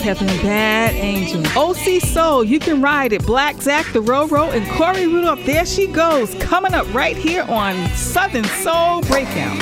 Kevin, 0.00 0.28
Bad 0.42 0.94
Angel. 0.94 1.42
OC 1.54 2.00
Soul, 2.00 2.42
you 2.42 2.58
can 2.58 2.80
ride 2.80 3.12
it. 3.12 3.26
Black 3.26 3.60
Zach, 3.60 3.84
the 3.92 4.00
Roro, 4.00 4.50
and 4.50 4.66
Corey 4.70 5.06
Rudolph. 5.06 5.44
There 5.44 5.66
she 5.66 5.86
goes, 5.86 6.34
coming 6.36 6.72
up 6.72 6.92
right 6.94 7.16
here 7.16 7.42
on 7.42 7.76
Southern 7.90 8.44
Soul 8.44 9.02
Breakdown. 9.02 9.58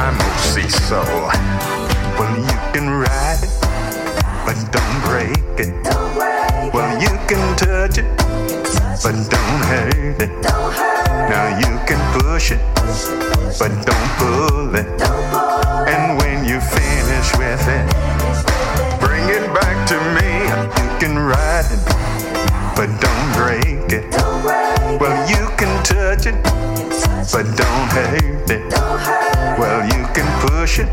I'm 0.00 0.16
OC 0.16 0.70
Soul. 0.70 1.04
Well, 2.16 2.34
you 2.40 2.58
can 2.72 2.88
ride 2.88 3.40
it, 3.42 3.52
but 4.46 4.56
don't 4.72 5.00
break 5.04 5.36
it. 5.60 5.74
Well, 6.72 6.98
you 7.02 7.12
can 7.28 7.56
touch 7.58 7.98
it, 7.98 8.06
but 9.02 9.12
don't 9.28 9.62
hurt 9.68 10.22
it. 10.22 10.30
Now 11.28 11.58
you 11.58 11.78
can 11.86 12.00
push 12.18 12.50
it, 12.50 12.60
but 13.58 13.72
don't 13.84 14.10
pull 14.16 14.74
it. 14.74 14.88
And 15.86 16.16
when 16.18 16.46
you 16.46 16.60
finish 16.60 17.36
with 17.36 17.68
it, 17.68 17.79
can 21.00 21.18
ride 21.18 21.64
it, 21.70 21.82
but 22.76 22.88
don't 23.00 23.32
break 23.32 23.90
it. 23.90 24.04
Well, 25.00 25.16
you 25.30 25.48
can 25.56 25.82
touch 25.82 26.26
it, 26.26 26.36
but 27.32 27.44
don't 27.56 27.88
hurt 27.88 28.50
it. 28.50 28.70
Well, 29.58 29.82
you 29.86 30.04
can 30.12 30.28
push 30.46 30.78
it, 30.78 30.90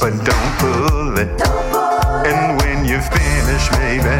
but 0.00 0.16
don't 0.24 0.52
pull 0.56 1.18
it. 1.18 1.28
And 2.24 2.56
when 2.62 2.86
you 2.86 3.02
finish, 3.02 3.68
baby, 3.76 4.16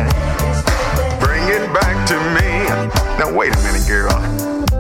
bring 1.24 1.48
it 1.48 1.72
back 1.72 2.06
to 2.08 2.16
me. 2.36 2.68
Now, 3.18 3.34
wait 3.34 3.56
a 3.56 3.60
minute, 3.62 3.88
girl. 3.88 4.12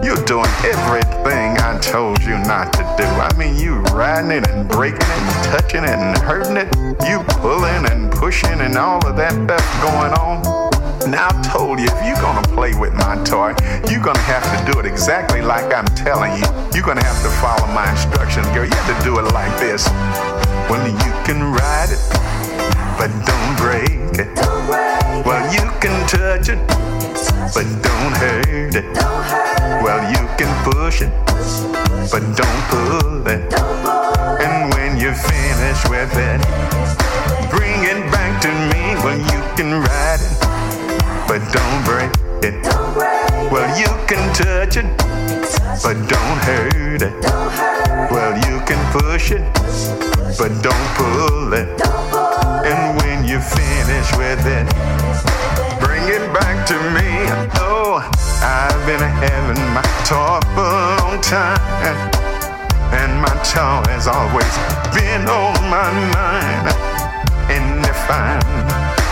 You're 0.04 0.22
doing 0.26 0.50
everything 0.62 1.56
I 1.56 1.78
told 1.80 2.20
you 2.22 2.36
not 2.44 2.74
to 2.74 2.82
do. 2.98 3.04
I 3.04 3.32
mean, 3.38 3.56
you 3.56 3.78
riding 3.94 4.30
it 4.30 4.46
and 4.48 4.68
breaking 4.68 5.00
it 5.00 5.08
and 5.08 5.44
touching 5.44 5.84
it 5.84 5.90
and 5.90 6.18
hurting 6.18 6.58
it. 6.58 6.91
You 7.06 7.24
pulling 7.40 7.86
and 7.90 8.10
pushing 8.12 8.60
and 8.60 8.76
all 8.76 9.04
of 9.06 9.16
that 9.16 9.32
stuff 9.32 9.66
going 9.82 10.12
on. 10.14 10.42
Now 11.10 11.28
I 11.28 11.42
told 11.42 11.80
you, 11.80 11.86
if 11.86 12.06
you're 12.06 12.22
gonna 12.22 12.46
play 12.54 12.74
with 12.74 12.94
my 12.94 13.16
toy, 13.24 13.54
you're 13.90 14.02
gonna 14.02 14.18
have 14.20 14.44
to 14.46 14.72
do 14.72 14.78
it 14.78 14.86
exactly 14.86 15.42
like 15.42 15.74
I'm 15.74 15.84
telling 15.96 16.32
you. 16.38 16.46
You're 16.72 16.86
gonna 16.86 17.04
have 17.04 17.22
to 17.22 17.30
follow 17.42 17.66
my 17.74 17.90
instructions, 17.90 18.46
girl. 18.48 18.64
You 18.64 18.74
have 18.74 18.98
to 18.98 19.04
do 19.04 19.18
it 19.18 19.32
like 19.34 19.52
this. 19.58 19.88
Well, 20.70 20.86
you 20.86 21.12
can 21.26 21.42
ride 21.52 21.90
it, 21.90 22.02
but 22.96 23.10
don't 23.26 23.56
break 23.58 23.98
it. 24.18 24.30
Well, 25.26 25.42
you 25.52 25.66
can 25.80 26.06
touch 26.06 26.48
it, 26.48 26.60
but 27.52 27.66
don't 27.82 28.14
hurt 28.22 28.74
it. 28.76 28.86
Well, 29.82 30.00
you 30.10 30.22
can 30.38 30.50
push 30.64 31.02
it, 31.02 31.10
but 32.10 32.22
don't 32.36 32.62
pull 32.70 33.26
it. 33.26 33.52
And 33.52 33.84
when 33.84 34.01
finish 35.14 35.80
with 35.88 36.12
it, 36.16 36.40
bring 37.50 37.84
it 37.84 38.00
back 38.10 38.40
to 38.42 38.48
me. 38.48 38.94
Well, 39.04 39.18
you 39.18 39.40
can 39.56 39.80
ride 39.80 40.20
it, 40.20 40.36
but 41.28 41.40
don't 41.52 41.84
break 41.84 42.10
it. 42.42 42.54
Well, 43.52 43.68
you 43.78 43.88
can 44.06 44.32
touch 44.34 44.76
it, 44.76 44.86
but 45.82 45.94
don't 46.08 46.38
hurt 46.48 47.02
it. 47.02 47.14
Well, 48.10 48.34
you 48.48 48.60
can 48.66 48.80
push 48.92 49.30
it, 49.32 49.44
but 50.38 50.50
don't 50.62 50.88
pull 50.96 51.52
it. 51.52 51.68
And 52.64 52.96
when 53.00 53.24
you 53.24 53.40
finish 53.40 54.08
with 54.16 54.46
it, 54.46 54.66
bring 55.80 56.04
it 56.08 56.32
back 56.32 56.66
to 56.68 56.74
me. 56.94 57.10
Oh, 57.60 58.00
I've 58.42 58.86
been 58.86 59.00
having 59.00 59.62
my 59.74 59.82
toy 60.04 60.40
for 60.54 60.62
a 60.62 60.96
long 61.00 61.20
time. 61.20 62.21
And 62.92 63.20
my 63.20 63.32
toy 63.40 63.80
has 63.88 64.06
always 64.06 64.52
been 64.92 65.24
on 65.28 65.56
my 65.72 65.88
mind. 66.12 66.68
And 67.48 67.84
if 67.84 68.00
I'm 68.10 68.44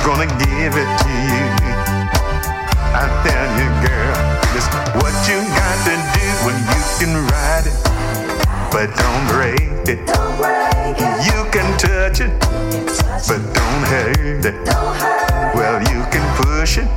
gonna 0.04 0.28
give 0.36 0.76
it 0.76 0.90
to 1.04 1.12
you, 1.32 1.46
I 2.92 3.08
tell 3.24 3.48
you, 3.56 3.68
girl, 3.80 4.18
this 4.52 4.66
what 5.00 5.16
you 5.28 5.40
got 5.56 5.76
to 5.88 5.94
do 6.12 6.26
when 6.44 6.56
you 6.68 6.82
can 7.00 7.12
ride 7.32 7.66
it, 7.66 7.78
but 8.70 8.92
don't 9.00 9.24
break 9.32 9.88
it. 9.88 10.00
You 11.24 11.38
can 11.50 11.68
touch 11.78 12.20
it, 12.20 12.32
but 13.26 13.40
don't 13.56 13.84
hurt 13.88 14.44
it. 14.44 14.58
Well, 15.54 15.80
you 15.92 16.04
can 16.12 16.24
push 16.36 16.78
it, 16.78 16.88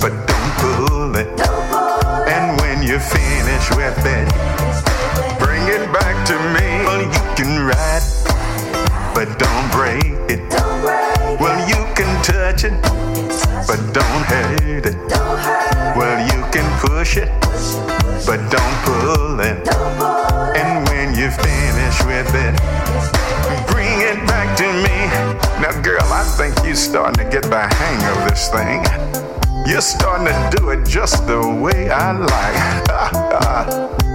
but 0.00 0.12
don't 0.28 0.52
pull 0.60 1.16
it. 1.16 1.28
And 2.28 2.60
when 2.60 2.82
you 2.82 2.98
finish 2.98 3.70
with 3.70 4.04
it, 4.04 5.25
bring 5.66 5.80
it 5.80 5.92
back 5.92 6.26
to 6.26 6.34
me. 6.54 6.84
Well, 6.84 7.02
you 7.02 7.34
can 7.34 7.66
ride 7.66 8.02
but 9.14 9.38
don't 9.38 9.72
break 9.72 10.04
it. 10.30 10.40
Well, 11.40 11.58
you 11.68 11.80
can 11.94 12.10
touch 12.22 12.64
it, 12.64 12.72
but 13.66 13.80
don't 13.92 14.24
hurt 14.26 14.86
it. 14.86 14.96
Well, 15.96 16.18
you 16.26 16.44
can 16.52 16.66
push 16.80 17.16
it, 17.16 17.30
but 18.26 18.38
don't 18.50 18.76
pull 18.84 19.40
it. 19.40 19.66
And 20.56 20.86
when 20.88 21.14
you 21.16 21.30
finish 21.30 22.04
with 22.04 22.30
it, 22.34 22.54
bring 23.72 24.00
it 24.02 24.20
back 24.28 24.56
to 24.58 24.66
me. 24.84 24.96
Now, 25.62 25.80
girl, 25.80 26.02
I 26.02 26.22
think 26.36 26.54
you're 26.64 26.74
starting 26.74 27.24
to 27.24 27.30
get 27.30 27.44
the 27.44 27.66
hang 27.74 28.00
of 28.16 28.28
this 28.28 28.48
thing. 28.50 28.84
You're 29.66 29.80
starting 29.80 30.26
to 30.26 30.56
do 30.58 30.70
it 30.70 30.86
just 30.86 31.26
the 31.26 31.40
way 31.40 31.90
I 31.90 32.12
like. 32.12 32.86
Ah, 32.98 33.10
ah. 33.42 34.05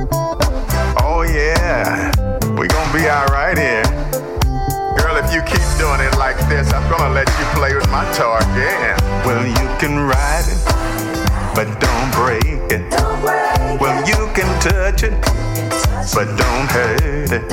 Yeah. 1.34 2.12
We're 2.58 2.68
gonna 2.68 2.94
be 2.94 3.08
alright 3.08 3.58
here. 3.58 3.84
Girl, 5.00 5.16
if 5.18 5.34
you 5.34 5.42
keep 5.44 5.64
doing 5.80 6.02
it 6.02 6.18
like 6.18 6.38
this, 6.50 6.72
I'm 6.74 6.88
gonna 6.92 7.14
let 7.14 7.28
you 7.40 7.46
play 7.56 7.74
with 7.74 7.90
my 7.90 8.04
toy 8.14 8.38
again. 8.52 8.98
Well, 9.26 9.46
you 9.46 9.68
can 9.80 9.98
ride 10.00 10.46
it, 10.46 10.62
but 11.56 11.68
don't 11.80 12.10
break 12.14 12.72
it. 12.72 12.84
Well, 13.80 13.98
you 14.06 14.30
can 14.36 14.50
touch 14.60 15.04
it, 15.04 15.16
but 16.14 16.28
don't 16.38 16.70
hurt 16.70 17.32
it. 17.32 17.50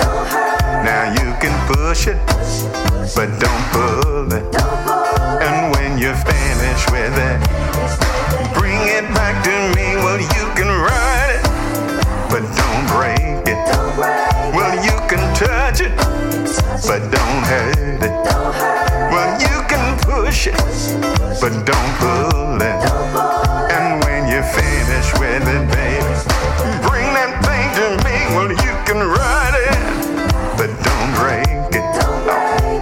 Now 0.85 1.13
you 1.13 1.35
can 1.41 1.55
push 1.73 2.07
it, 2.07 2.19
but 3.15 3.29
don't 3.39 3.65
pull 3.73 4.33
it. 4.33 4.45
And 5.43 5.73
when 5.73 5.99
you 5.99 6.13
finish 6.27 6.83
with 6.91 7.17
it, 7.17 7.39
bring 8.59 8.81
it 8.89 9.07
back 9.15 9.43
to 9.45 9.55
me. 9.77 9.97
Well, 9.97 10.21
you 10.21 10.45
can 10.59 10.69
ride 10.69 11.39
it, 11.39 11.43
but 12.31 12.58
don't 12.79 12.97
break 12.97 13.49
it. 13.49 13.59
Well, 14.55 14.75
you 14.85 14.95
can 15.09 15.23
touch 15.35 15.81
it, 15.81 15.97
touch 15.97 16.87
but 16.87 17.01
don't 17.11 17.43
hurt 17.45 18.03
it. 18.03 18.13
Well, 19.11 19.41
you 19.41 19.63
can 19.69 19.99
push 20.01 20.47
it, 20.47 20.57
but 21.41 21.53
don't 21.67 21.93
pull 21.99 22.61
it. 22.63 22.81
And 23.75 24.05
when 24.05 24.29
you 24.29 24.43
finish 24.43 25.13
with 25.19 25.43
it, 25.43 25.65
baby, 25.75 26.05
bring 26.87 27.09
that 27.19 27.43
thing 27.47 27.67
to 27.79 27.87
me. 28.05 28.17
Well, 28.37 28.51
you 28.51 28.75
can 28.87 28.99
ride 28.99 29.57
it, 29.59 29.79
but 30.57 30.71
don't 30.87 31.11
break 31.19 31.75
it. 31.75 31.89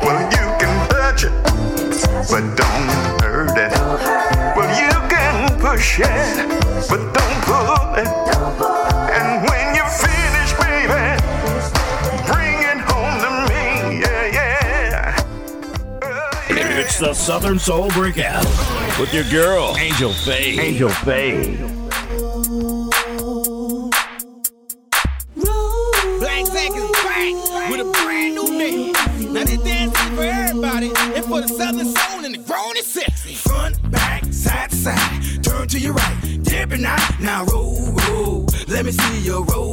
Well, 0.04 0.20
you 0.36 0.46
can 0.60 0.88
touch 0.88 1.24
it, 1.24 1.32
but 2.30 2.44
don't 2.56 3.22
hurt 3.22 3.56
it. 3.56 3.72
Well, 4.56 4.70
you 4.78 4.92
can 5.08 5.58
push 5.58 6.00
it, 6.00 6.88
but 6.88 7.00
don't 7.14 7.42
pull 7.44 7.94
it. 7.94 8.25
It's 16.98 17.06
the 17.06 17.12
Southern 17.12 17.58
Soul 17.58 17.90
Breakout 17.90 18.46
with 18.98 19.12
your 19.12 19.24
girl, 19.24 19.76
Angel 19.76 20.14
Faye. 20.14 20.58
Angel 20.58 20.88
Faye. 20.88 21.54
Black 26.18 26.46
Zack 26.46 26.70
is 26.70 26.90
back 27.04 27.70
with 27.70 27.80
a 27.80 27.92
brand 28.02 28.36
new 28.36 28.58
name. 28.58 28.92
Now 29.30 29.44
this 29.44 29.62
dance 29.62 29.92
is 29.92 30.08
for 30.16 30.22
everybody 30.22 30.90
and 30.96 31.24
for 31.26 31.42
the 31.42 31.48
southern 31.48 31.84
soul 31.84 32.24
and 32.24 32.34
the 32.34 32.38
grown 32.38 32.78
and 32.78 32.86
sexy. 32.86 33.34
Front, 33.34 33.90
back, 33.90 34.24
side 34.32 34.70
to 34.70 34.76
side, 34.76 35.44
turn 35.44 35.68
to 35.68 35.78
your 35.78 35.92
right, 35.92 36.38
dip 36.44 36.72
and 36.72 36.86
out. 36.86 37.20
Now 37.20 37.44
roll, 37.44 37.92
roll. 38.08 38.46
Let 38.68 38.86
me 38.86 38.92
see 38.92 39.20
you 39.20 39.44
roll, 39.44 39.44
roll. 39.44 39.65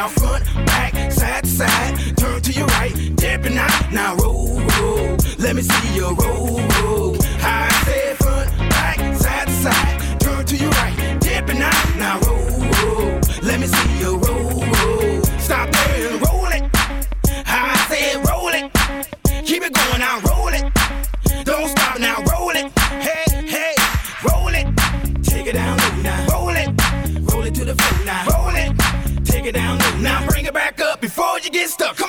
Y'all. 0.00 0.08
Front, 0.08 0.44
back, 0.64 1.12
side 1.12 1.44
to 1.44 1.50
side, 1.50 2.16
turn 2.16 2.40
to 2.40 2.52
your 2.52 2.66
right, 2.68 2.94
dip 3.16 3.44
and 3.44 3.58
out. 3.58 3.92
Now 3.92 4.14
roll, 4.16 4.58
roll. 4.58 5.16
Let 5.38 5.56
me 5.56 5.60
see 5.60 5.94
you 5.94 6.14
roll, 6.14 6.58
roll. 6.82 7.16
I 7.42 7.68
said 7.84 8.16
front, 8.16 8.48
back, 8.70 8.96
side 9.14 9.48
to 9.48 9.52
side, 9.52 10.20
turn 10.20 10.46
to 10.46 10.56
your 10.56 10.70
right, 10.70 11.18
dip 11.20 11.50
and 11.50 11.62
out. 11.62 11.96
Now 11.98 12.18
roll, 12.20 12.60
roll. 12.80 13.20
Let 13.42 13.60
me 13.60 13.66
see 13.66 13.98
you 14.00 14.16
roll. 14.16 14.29
You 31.44 31.50
get 31.50 31.70
stuck. 31.70 31.99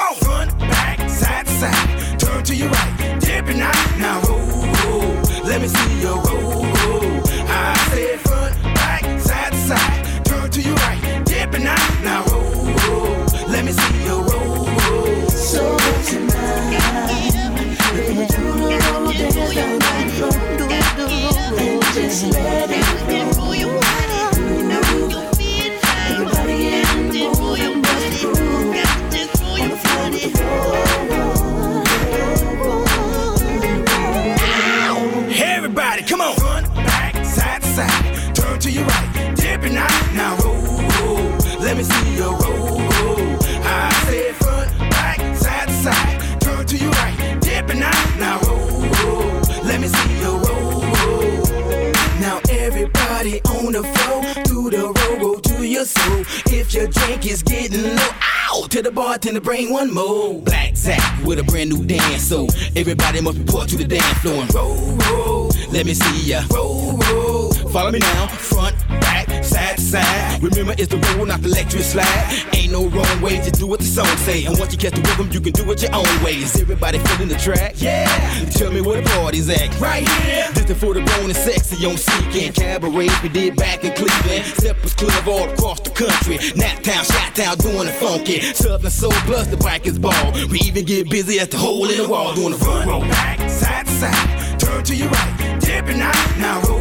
To 58.72 58.82
the 58.82 58.92
bartender, 58.92 59.42
bring 59.42 59.70
one 59.70 59.94
more. 59.94 60.42
Black 60.42 60.78
Zack 60.78 61.24
with 61.26 61.40
a 61.40 61.44
brand 61.44 61.72
new 61.72 61.86
dance, 61.86 62.24
so 62.24 62.48
everybody 62.74 63.20
must 63.20 63.38
report 63.38 63.68
to 63.68 63.76
the 63.76 63.84
dance 63.84 64.18
floor 64.20 64.36
and 64.36 64.54
roll, 64.54 64.96
roll. 65.10 65.48
Let 65.72 65.86
me 65.86 65.94
see 65.94 66.30
ya. 66.30 66.44
Roll, 66.50 66.98
roll. 66.98 67.51
Follow 67.72 67.90
me 67.90 68.00
now. 68.00 68.28
Front, 68.28 68.76
back, 69.00 69.30
side 69.46 69.80
side. 69.80 70.44
Remember, 70.44 70.74
it's 70.78 70.88
the 70.88 70.98
roll, 71.16 71.26
not 71.26 71.42
the 71.42 71.48
electric 71.48 71.84
slide. 71.84 72.46
Ain't 72.54 72.74
no 72.74 72.88
wrong 72.88 73.22
way 73.22 73.40
to 73.40 73.50
do 73.50 73.66
what 73.66 73.80
the 73.80 73.86
song 73.86 74.12
say. 74.28 74.44
And 74.46 74.60
once 74.60 74.74
you 74.74 74.78
catch 74.78 74.92
the 74.92 75.02
rhythm, 75.08 75.32
you 75.32 75.40
can 75.40 75.54
do 75.54 75.72
it 75.72 75.82
your 75.82 75.96
own 75.96 76.24
way. 76.24 76.36
Is 76.36 76.60
everybody 76.60 77.00
feeling 77.00 77.30
the 77.30 77.36
track? 77.36 77.76
Yeah. 77.78 78.08
Tell 78.52 78.74
me 78.74 78.82
where 78.82 79.02
the 79.02 79.10
party's 79.12 79.48
at. 79.50 79.80
Right 79.80 80.06
here. 80.06 80.52
This 80.52 80.70
is 80.70 80.78
for 80.80 80.94
the 80.94 81.02
grown 81.02 81.32
and 81.32 81.36
sexy 81.36 81.86
on 81.86 81.96
Seeking. 81.96 82.52
Cabarets 82.52 83.24
we 83.24 83.30
did 83.30 83.56
back 83.56 83.86
in 83.86 83.94
Cleveland. 83.94 84.44
Steppers 84.60 84.94
Club 84.94 85.28
all 85.30 85.50
across 85.50 85.80
the 85.80 85.92
country. 85.92 86.40
Naptown, 86.60 87.08
Shot 87.08 87.36
Town 87.36 87.56
doing 87.58 87.86
the 87.88 87.94
funky. 87.94 88.42
Southern 88.52 88.92
Soul 88.92 89.16
plus 89.24 89.48
the 89.48 89.56
bikers 89.56 90.02
ball. 90.02 90.34
We 90.52 90.60
even 90.68 90.84
get 90.84 91.10
busy 91.10 91.40
at 91.40 91.52
the 91.52 91.58
hole 91.58 91.90
in 91.90 91.98
the 91.98 92.10
wall 92.10 92.36
doing 92.36 92.52
the 92.52 92.58
front 92.58 92.90
roll. 92.90 93.02
Back, 93.02 93.50
side 93.50 93.86
to 93.86 93.92
side. 93.94 94.60
Turn 94.60 94.84
to 94.84 94.94
your 94.94 95.08
right. 95.08 95.58
Dip 95.62 95.88
out. 95.88 96.38
Now 96.38 96.62
roll. 96.68 96.81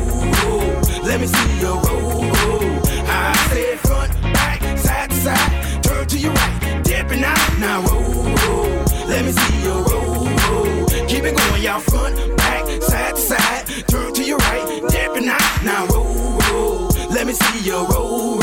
Let 1.10 1.20
me 1.20 1.26
see 1.26 1.58
you 1.58 1.66
roll. 1.66 2.24
I 3.08 3.34
said 3.50 3.80
front, 3.80 4.12
back, 4.32 4.78
side 4.78 5.10
to 5.10 5.16
side. 5.16 5.82
Turn 5.82 6.06
to 6.06 6.16
your 6.16 6.32
right. 6.32 6.84
Dip 6.84 7.10
it 7.10 7.24
out. 7.24 7.58
Now 7.58 7.82
roll. 7.82 8.84
Let 9.08 9.24
me 9.24 9.32
see 9.32 9.60
you 9.60 9.72
roll. 9.72 10.86
Keep 11.08 11.24
it 11.24 11.36
going, 11.36 11.62
y'all. 11.64 11.80
Front, 11.80 12.36
back, 12.36 12.64
side 12.80 13.16
to 13.16 13.20
side. 13.20 13.66
Turn 13.88 14.14
to 14.14 14.22
your 14.22 14.38
right. 14.38 14.82
Dip 14.88 15.16
it 15.16 15.26
out. 15.26 15.64
Now 15.64 15.86
roll. 15.88 16.86
Let 17.10 17.26
me 17.26 17.32
see 17.32 17.68
you 17.68 17.84
roll, 17.88 18.38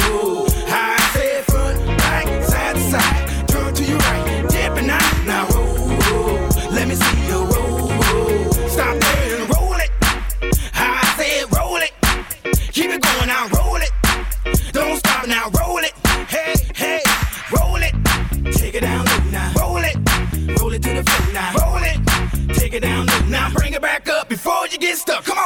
get 24.77 24.97
stuck. 24.97 25.23
Come 25.25 25.36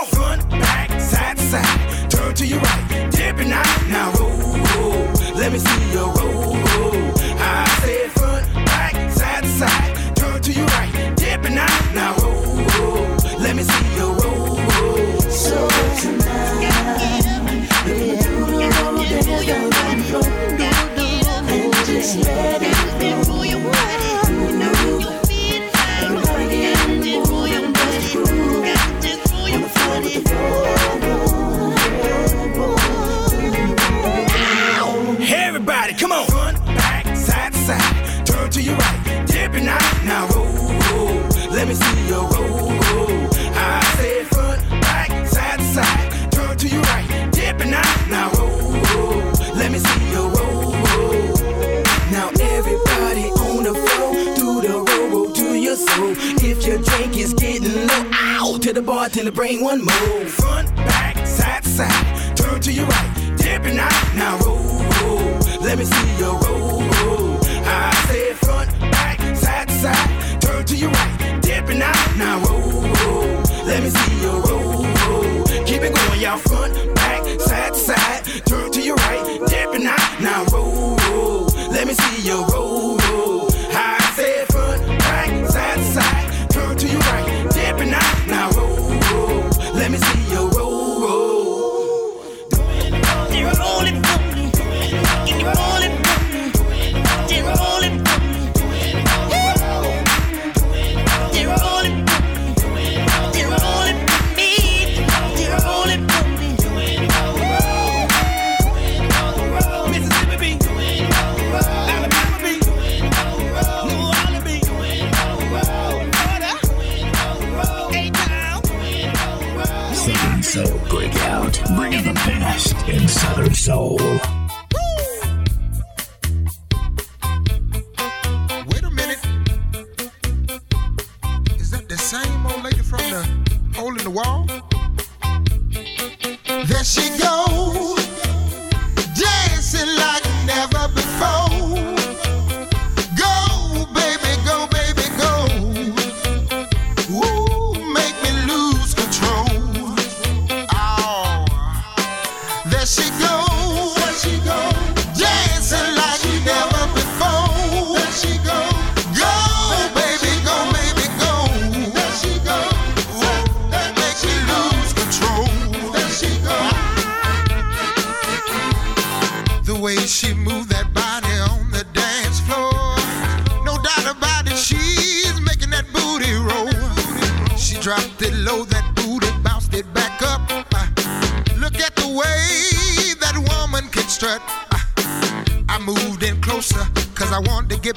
Let 49.55 49.71
me 49.71 49.79
see 49.79 50.11
you 50.11 50.27
roll, 50.29 50.71
roll. 50.71 51.83
Now 52.11 52.29
everybody 52.39 53.29
on 53.47 53.63
the 53.63 53.73
floor, 53.73 54.13
do 54.35 54.61
the 54.61 54.83
roll, 54.87 55.09
roll 55.09 55.31
to 55.33 55.55
your 55.55 55.75
soul. 55.75 56.13
If 56.41 56.65
your 56.65 56.79
drink 56.79 57.17
is 57.17 57.33
getting 57.33 57.87
low, 57.87 58.09
ow, 58.13 58.57
to 58.61 58.73
the 58.73 58.81
bar 58.81 59.09
till 59.09 59.27
it 59.27 59.33
bring 59.33 59.63
one 59.63 59.83
more. 59.83 60.25
Front, 60.25 60.75
back, 60.75 61.25
side, 61.27 61.63
side, 61.65 62.35
turn 62.37 62.61
to 62.61 62.71
your 62.71 62.85
right, 62.85 63.33
dipping 63.37 63.77
out. 63.77 64.15
Now 64.15 64.37
roll, 64.39 64.57
roll. 65.01 65.39
Let 65.61 65.77
me 65.77 65.85
see 65.85 66.17
you 66.17 66.31
roll, 66.31 66.81
roll. 67.03 67.39
I 67.65 67.91
said 68.07 68.35
front, 68.37 68.69
back, 68.91 69.19
side, 69.35 69.69
side, 69.69 70.41
turn 70.41 70.65
to 70.65 70.75
your 70.75 70.91
right, 70.91 71.39
dipping 71.41 71.81
out. 71.81 72.17
Now 72.17 72.39
roll, 72.45 72.81
roll. 72.81 73.43
Let 73.65 73.83
me 73.83 73.89
see 73.89 74.21
you 74.21 74.31
roll, 74.31 74.85
roll. 75.07 75.40
Keep 75.71 75.83
it 75.83 75.95
going, 75.95 76.19
y'all 76.19 76.37
front, 76.37 76.95
back, 76.95 77.23
side 77.39 77.73
to 77.73 77.79
side. 77.79 78.25
Turn 78.45 78.71
to 78.73 78.81
your 78.81 78.97
right, 78.97 79.39
dip 79.47 79.73
and 79.73 79.87
I. 79.87 80.17
Now 80.19 80.43
roll, 80.51 80.97
roll. 80.97 81.45
Let 81.71 81.87
me 81.87 81.93
see 81.93 82.27
your 82.27 82.45
roll, 82.47 82.97
roll. 82.97 83.50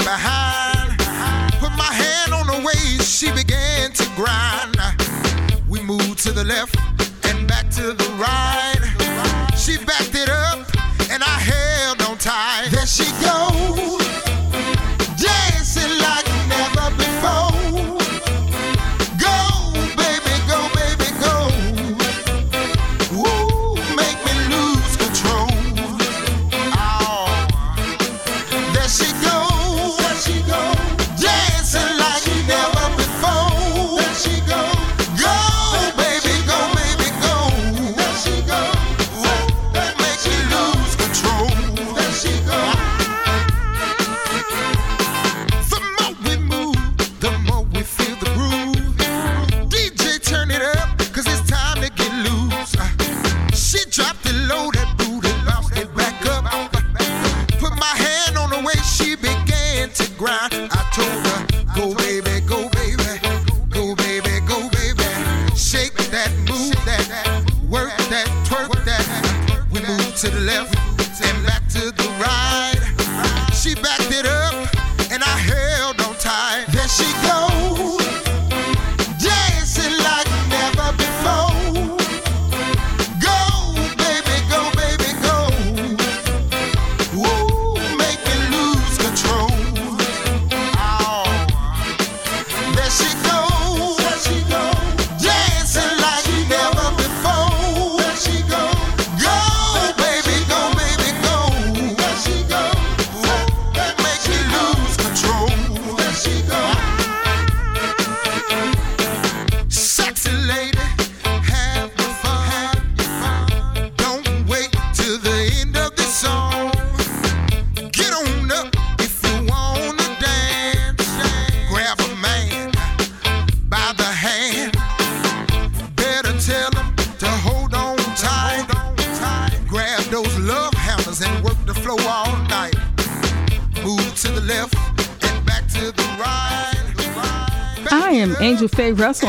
behind. 0.04 0.43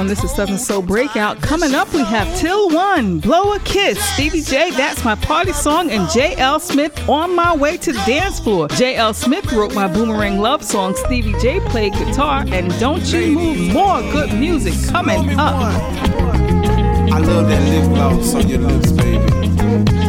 on 0.06 0.10
This 0.10 0.24
Is 0.24 0.36
Southern 0.36 0.60
Soul 0.60 0.84
Breakout. 0.84 1.42
Coming 1.42 1.74
up, 1.74 1.92
we 1.92 2.04
have 2.04 2.28
Till 2.38 2.70
One, 2.70 3.20
Blow 3.20 3.54
a 3.54 3.60
Kiss, 3.62 3.98
Stevie 4.14 4.42
J, 4.42 4.70
That's 4.70 5.04
My 5.04 5.16
Party 5.16 5.52
Song, 5.52 5.90
and 5.90 6.08
J.L. 6.12 6.60
Smith, 6.60 7.10
On 7.10 7.36
My 7.36 7.56
Way 7.56 7.78
to 7.78 7.92
the 7.92 8.04
Dance 8.06 8.40
Floor. 8.40 8.68
J.L. 8.68 9.16
Smith 9.16 9.52
wrote 9.52 9.74
my 9.74 9.88
Boomerang 9.88 10.40
Love 10.40 10.64
song, 10.64 10.96
Stevie 10.96 11.34
J 11.40 11.60
played 11.62 11.94
guitar, 11.94 12.46
and 12.48 12.72
Don't 12.80 13.04
You 13.12 13.32
Move, 13.32 13.74
more 13.74 14.02
good 14.12 14.32
music 14.34 14.76
coming 14.92 15.40
up. 15.40 15.56
I 17.12 17.18
love 17.18 17.48
that 17.48 17.64
lip 17.70 17.90
gloss 17.90 18.36
on 18.36 18.48
your 18.48 18.60
lips, 18.60 18.92
baby. 18.92 20.05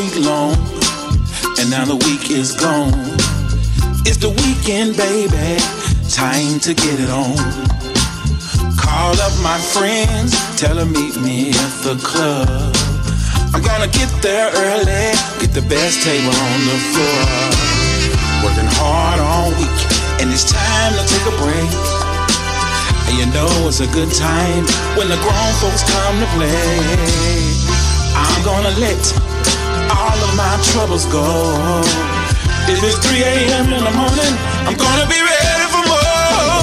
week 0.00 0.24
long, 0.24 0.56
and 1.60 1.68
now 1.68 1.84
the 1.84 1.98
week 2.08 2.30
is 2.32 2.56
gone. 2.56 2.88
It's 4.08 4.16
the 4.16 4.32
weekend, 4.32 4.96
baby. 4.96 5.60
Time 6.08 6.56
to 6.64 6.72
get 6.72 6.96
it 6.96 7.12
on. 7.12 7.36
Call 8.80 9.12
up 9.20 9.34
my 9.44 9.60
friends, 9.60 10.32
tell 10.56 10.76
them 10.76 10.92
meet 10.96 11.20
me 11.20 11.52
at 11.52 11.74
the 11.84 12.00
club. 12.00 12.48
I'm 13.52 13.60
gonna 13.60 13.92
get 13.92 14.08
there 14.24 14.48
early, 14.72 15.12
get 15.36 15.52
the 15.52 15.66
best 15.68 16.00
table 16.00 16.32
on 16.32 16.58
the 16.64 16.78
floor. 16.96 17.20
Working 18.40 18.72
hard 18.80 19.20
all 19.20 19.52
week, 19.60 19.80
and 20.16 20.32
it's 20.32 20.48
time 20.48 20.96
to 20.96 21.04
take 21.12 21.26
a 21.28 21.36
break. 21.44 21.72
And 23.04 23.20
you 23.20 23.26
know 23.36 23.52
it's 23.68 23.84
a 23.84 23.90
good 23.92 24.08
time 24.16 24.64
when 24.96 25.12
the 25.12 25.20
grown 25.20 25.52
folks 25.60 25.84
come 25.92 26.16
to 26.24 26.28
play. 26.40 27.60
I'm 28.16 28.40
gonna 28.48 28.72
let 28.80 29.29
all 29.96 30.18
of 30.26 30.32
my 30.36 30.54
troubles 30.70 31.06
go. 31.06 31.26
If 32.70 32.82
it's 32.84 32.98
3 33.02 33.22
a.m. 33.22 33.72
in 33.72 33.82
the 33.82 33.90
morning, 33.90 34.34
I'm 34.66 34.76
gonna 34.76 35.06
be 35.10 35.18
ready 35.18 35.66
for 35.74 35.82
more. 35.90 36.62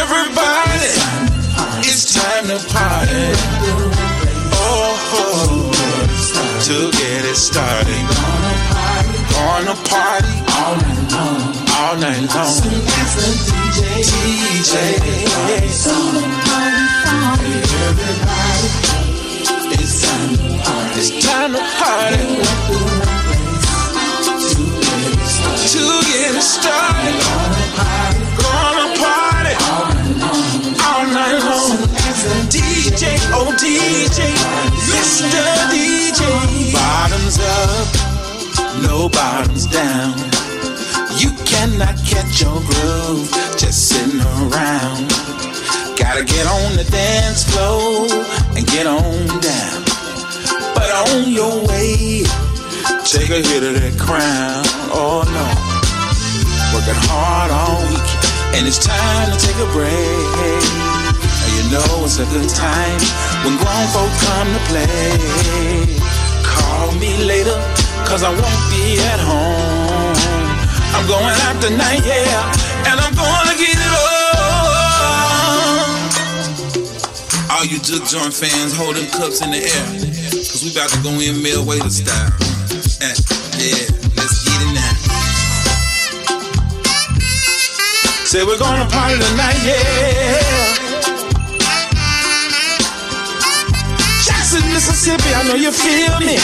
Everybody, 0.00 0.92
it's 1.88 2.12
time 2.12 2.46
to 2.52 2.58
party. 2.68 3.26
Oh, 4.52 5.72
to 6.68 6.90
get 6.92 7.24
it 7.24 7.36
started. 7.36 8.04
Gonna 9.32 9.76
party 9.88 10.34
all 10.58 10.74
night 10.76 11.08
long. 11.12 11.40
All 11.78 11.96
night 11.96 12.26
long. 12.34 12.54
DJ, 13.78 13.96
DJ, 14.60 14.74
everybody. 17.88 18.88
It's 19.70 20.02
time 20.02 20.57
it's 21.00 21.10
time 21.24 21.52
to 21.52 21.60
party. 21.78 22.16
To 25.70 25.84
get 26.10 26.34
it 26.34 26.42
started. 26.42 27.14
Gonna 28.42 28.98
party. 28.98 29.54
All 30.82 31.06
night 31.06 31.38
long. 31.46 31.78
DJ, 32.50 33.14
oh 33.30 33.54
DJ. 33.54 34.26
Mr. 34.90 35.38
DJ. 35.70 36.72
Bottoms 36.74 37.38
up. 37.38 38.82
No 38.82 39.08
bottoms 39.08 39.66
down. 39.66 40.18
You 41.16 41.30
cannot 41.46 41.94
catch 42.04 42.42
your 42.42 42.58
groove 42.58 43.30
just 43.56 43.88
sitting 43.88 44.20
around. 44.20 45.08
Gotta 45.96 46.24
get 46.24 46.44
on 46.48 46.76
the 46.76 46.88
dance 46.90 47.44
floor 47.44 48.08
and 48.56 48.66
get 48.66 48.88
on 48.88 49.40
down 49.40 49.87
but 50.88 51.12
on 51.12 51.32
your 51.32 51.66
way, 51.66 52.22
take 53.04 53.28
a 53.28 53.40
hit 53.44 53.62
of 53.62 53.74
that 53.76 53.96
crown. 53.98 54.64
Oh 54.88 55.20
no, 55.20 55.46
working 56.72 57.00
hard 57.08 57.50
all 57.52 57.80
week, 57.92 58.10
and 58.56 58.66
it's 58.66 58.80
time 58.80 59.28
to 59.28 59.36
take 59.36 59.58
a 59.60 59.68
break. 59.76 59.92
And 59.92 61.50
you 61.56 61.64
know 61.72 62.04
it's 62.04 62.18
a 62.18 62.26
good 62.32 62.48
time 62.48 63.00
when 63.44 63.56
grown 63.60 63.86
folk 63.92 64.12
come 64.24 64.48
to 64.48 64.62
play. 64.70 65.84
Call 66.44 66.92
me 66.96 67.12
later, 67.24 67.56
cause 68.08 68.22
I 68.22 68.30
won't 68.30 68.64
be 68.72 68.96
at 69.12 69.20
home. 69.20 70.16
I'm 70.96 71.06
going 71.06 71.36
out 71.44 71.60
tonight, 71.60 72.04
yeah 72.06 72.67
you 77.68 77.78
Juke 77.80 78.06
Joint 78.08 78.32
fans, 78.32 78.74
hold 78.74 78.96
them 78.96 79.04
cups 79.10 79.42
in 79.42 79.50
the 79.50 79.60
air. 79.60 79.86
Cause 80.32 80.64
we 80.64 80.72
about 80.72 80.88
to 80.88 81.02
go 81.02 81.12
in 81.20 81.42
Mel 81.42 81.64
Waiter 81.66 81.90
style. 81.90 82.32
Eh, 83.04 83.12
yeah, 83.60 83.84
let's 84.16 84.40
get 84.44 84.60
it 84.64 84.72
now. 84.72 84.94
Say 88.24 88.44
we're 88.44 88.58
gonna 88.58 88.88
party 88.88 89.20
tonight, 89.20 89.60
yeah. 89.68 90.40
Jackson, 94.24 94.64
Mississippi, 94.72 95.34
I 95.34 95.42
know 95.44 95.56
you 95.56 95.72
feel 95.72 96.20
me. 96.24 96.38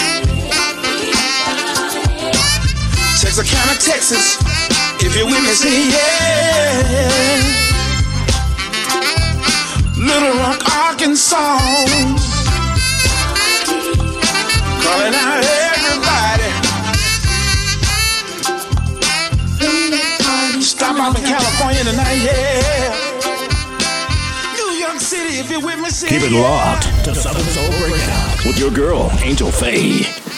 Texas, 3.21 3.49
Texas, 3.85 4.37
if 5.01 5.17
you're 5.17 5.27
with 5.27 5.41
me, 5.41 5.55
say 5.57 5.89
yeah. 5.89 7.64
Little 10.05 10.35
Rock, 10.37 10.61
Arkansas. 10.69 11.59
Calling 14.85 15.15
out 15.17 15.41
everybody. 15.41 16.51
Stop 20.61 20.99
out 21.01 21.19
in 21.19 21.25
California 21.25 21.85
tonight, 21.85 22.21
yeah. 22.23 22.95
New 24.57 24.73
York 24.77 25.01
City, 25.01 25.39
if 25.39 25.51
you're 25.51 25.63
with 25.63 25.79
me, 25.79 25.89
Keep 26.07 26.23
it 26.23 26.33
locked 26.33 26.85
to 27.07 27.15
Southern 27.15 27.43
Soul 27.45 27.71
Breakout 27.79 28.45
with 28.45 28.59
your 28.59 28.71
girl, 28.71 29.11
Angel 29.23 29.51
Faye. 29.51 30.34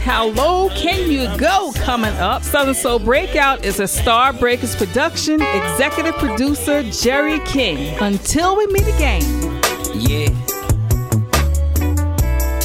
How 0.00 0.28
Low 0.28 0.70
Can 0.70 1.10
You 1.10 1.28
Go 1.36 1.72
coming 1.76 2.14
up. 2.14 2.42
Southern 2.42 2.74
Soul 2.74 2.98
Breakout 2.98 3.66
is 3.66 3.80
a 3.80 3.86
Star 3.86 4.32
Breakers 4.32 4.74
production, 4.74 5.42
executive 5.42 6.14
producer 6.14 6.82
Jerry 6.84 7.38
King. 7.40 7.94
Until 8.00 8.56
we 8.56 8.66
meet 8.68 8.88
again. 8.88 9.22
Yeah. 9.94 10.30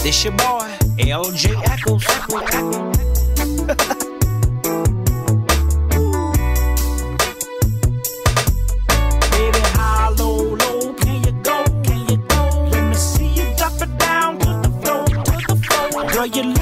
This 0.01 0.23
your 0.23 0.31
boy, 0.33 0.71
LJ 0.97 1.61
Eccles. 1.69 2.05
You 16.35 16.54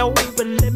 know, 0.00 0.14
believe. 0.34 0.69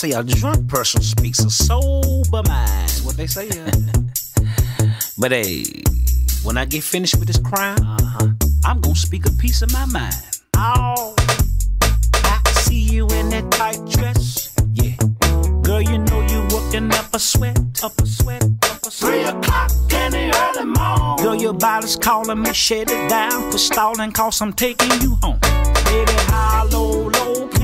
say 0.00 0.12
a 0.12 0.22
drunk 0.22 0.66
person 0.66 1.02
speaks 1.02 1.40
a 1.40 1.50
sober 1.50 2.42
mind. 2.48 2.90
What 3.04 3.18
they 3.18 3.26
say. 3.26 3.50
but 5.18 5.30
hey, 5.30 5.64
when 6.42 6.56
I 6.56 6.64
get 6.64 6.84
finished 6.84 7.16
with 7.16 7.26
this 7.26 7.36
crime, 7.36 7.76
uh-huh. 7.82 8.28
I'm 8.64 8.80
gonna 8.80 8.94
speak 8.94 9.26
a 9.26 9.30
piece 9.32 9.60
of 9.60 9.70
my 9.74 9.84
mind. 9.84 10.14
Oh, 10.56 11.14
I 12.24 12.40
see 12.62 12.78
you 12.78 13.08
in 13.08 13.28
that 13.28 13.50
tight 13.50 13.84
dress. 13.90 14.56
Yeah, 14.72 14.96
girl, 15.60 15.82
you 15.82 15.98
know 15.98 16.22
you 16.22 16.48
working 16.56 16.90
up 16.94 17.12
a 17.12 17.18
sweat, 17.18 17.58
up 17.84 17.92
a 18.00 18.06
sweat, 18.06 18.42
up 18.42 18.82
a 18.86 18.90
sweat. 18.90 19.12
Three 19.12 19.24
o'clock 19.24 19.70
in 19.92 20.12
the 20.12 20.32
early 20.34 20.64
morning. 20.64 21.22
Girl, 21.22 21.34
your 21.34 21.52
body's 21.52 21.96
calling 21.96 22.40
me, 22.40 22.54
shut 22.54 22.90
it 22.90 23.10
down 23.10 23.52
for 23.52 23.58
stalling, 23.58 24.12
cause 24.12 24.40
I'm 24.40 24.54
taking 24.54 24.98
you 25.02 25.16
home. 25.16 25.40
Baby, 25.84 26.12
high, 26.32 26.62
low, 26.72 27.10
low. 27.10 27.59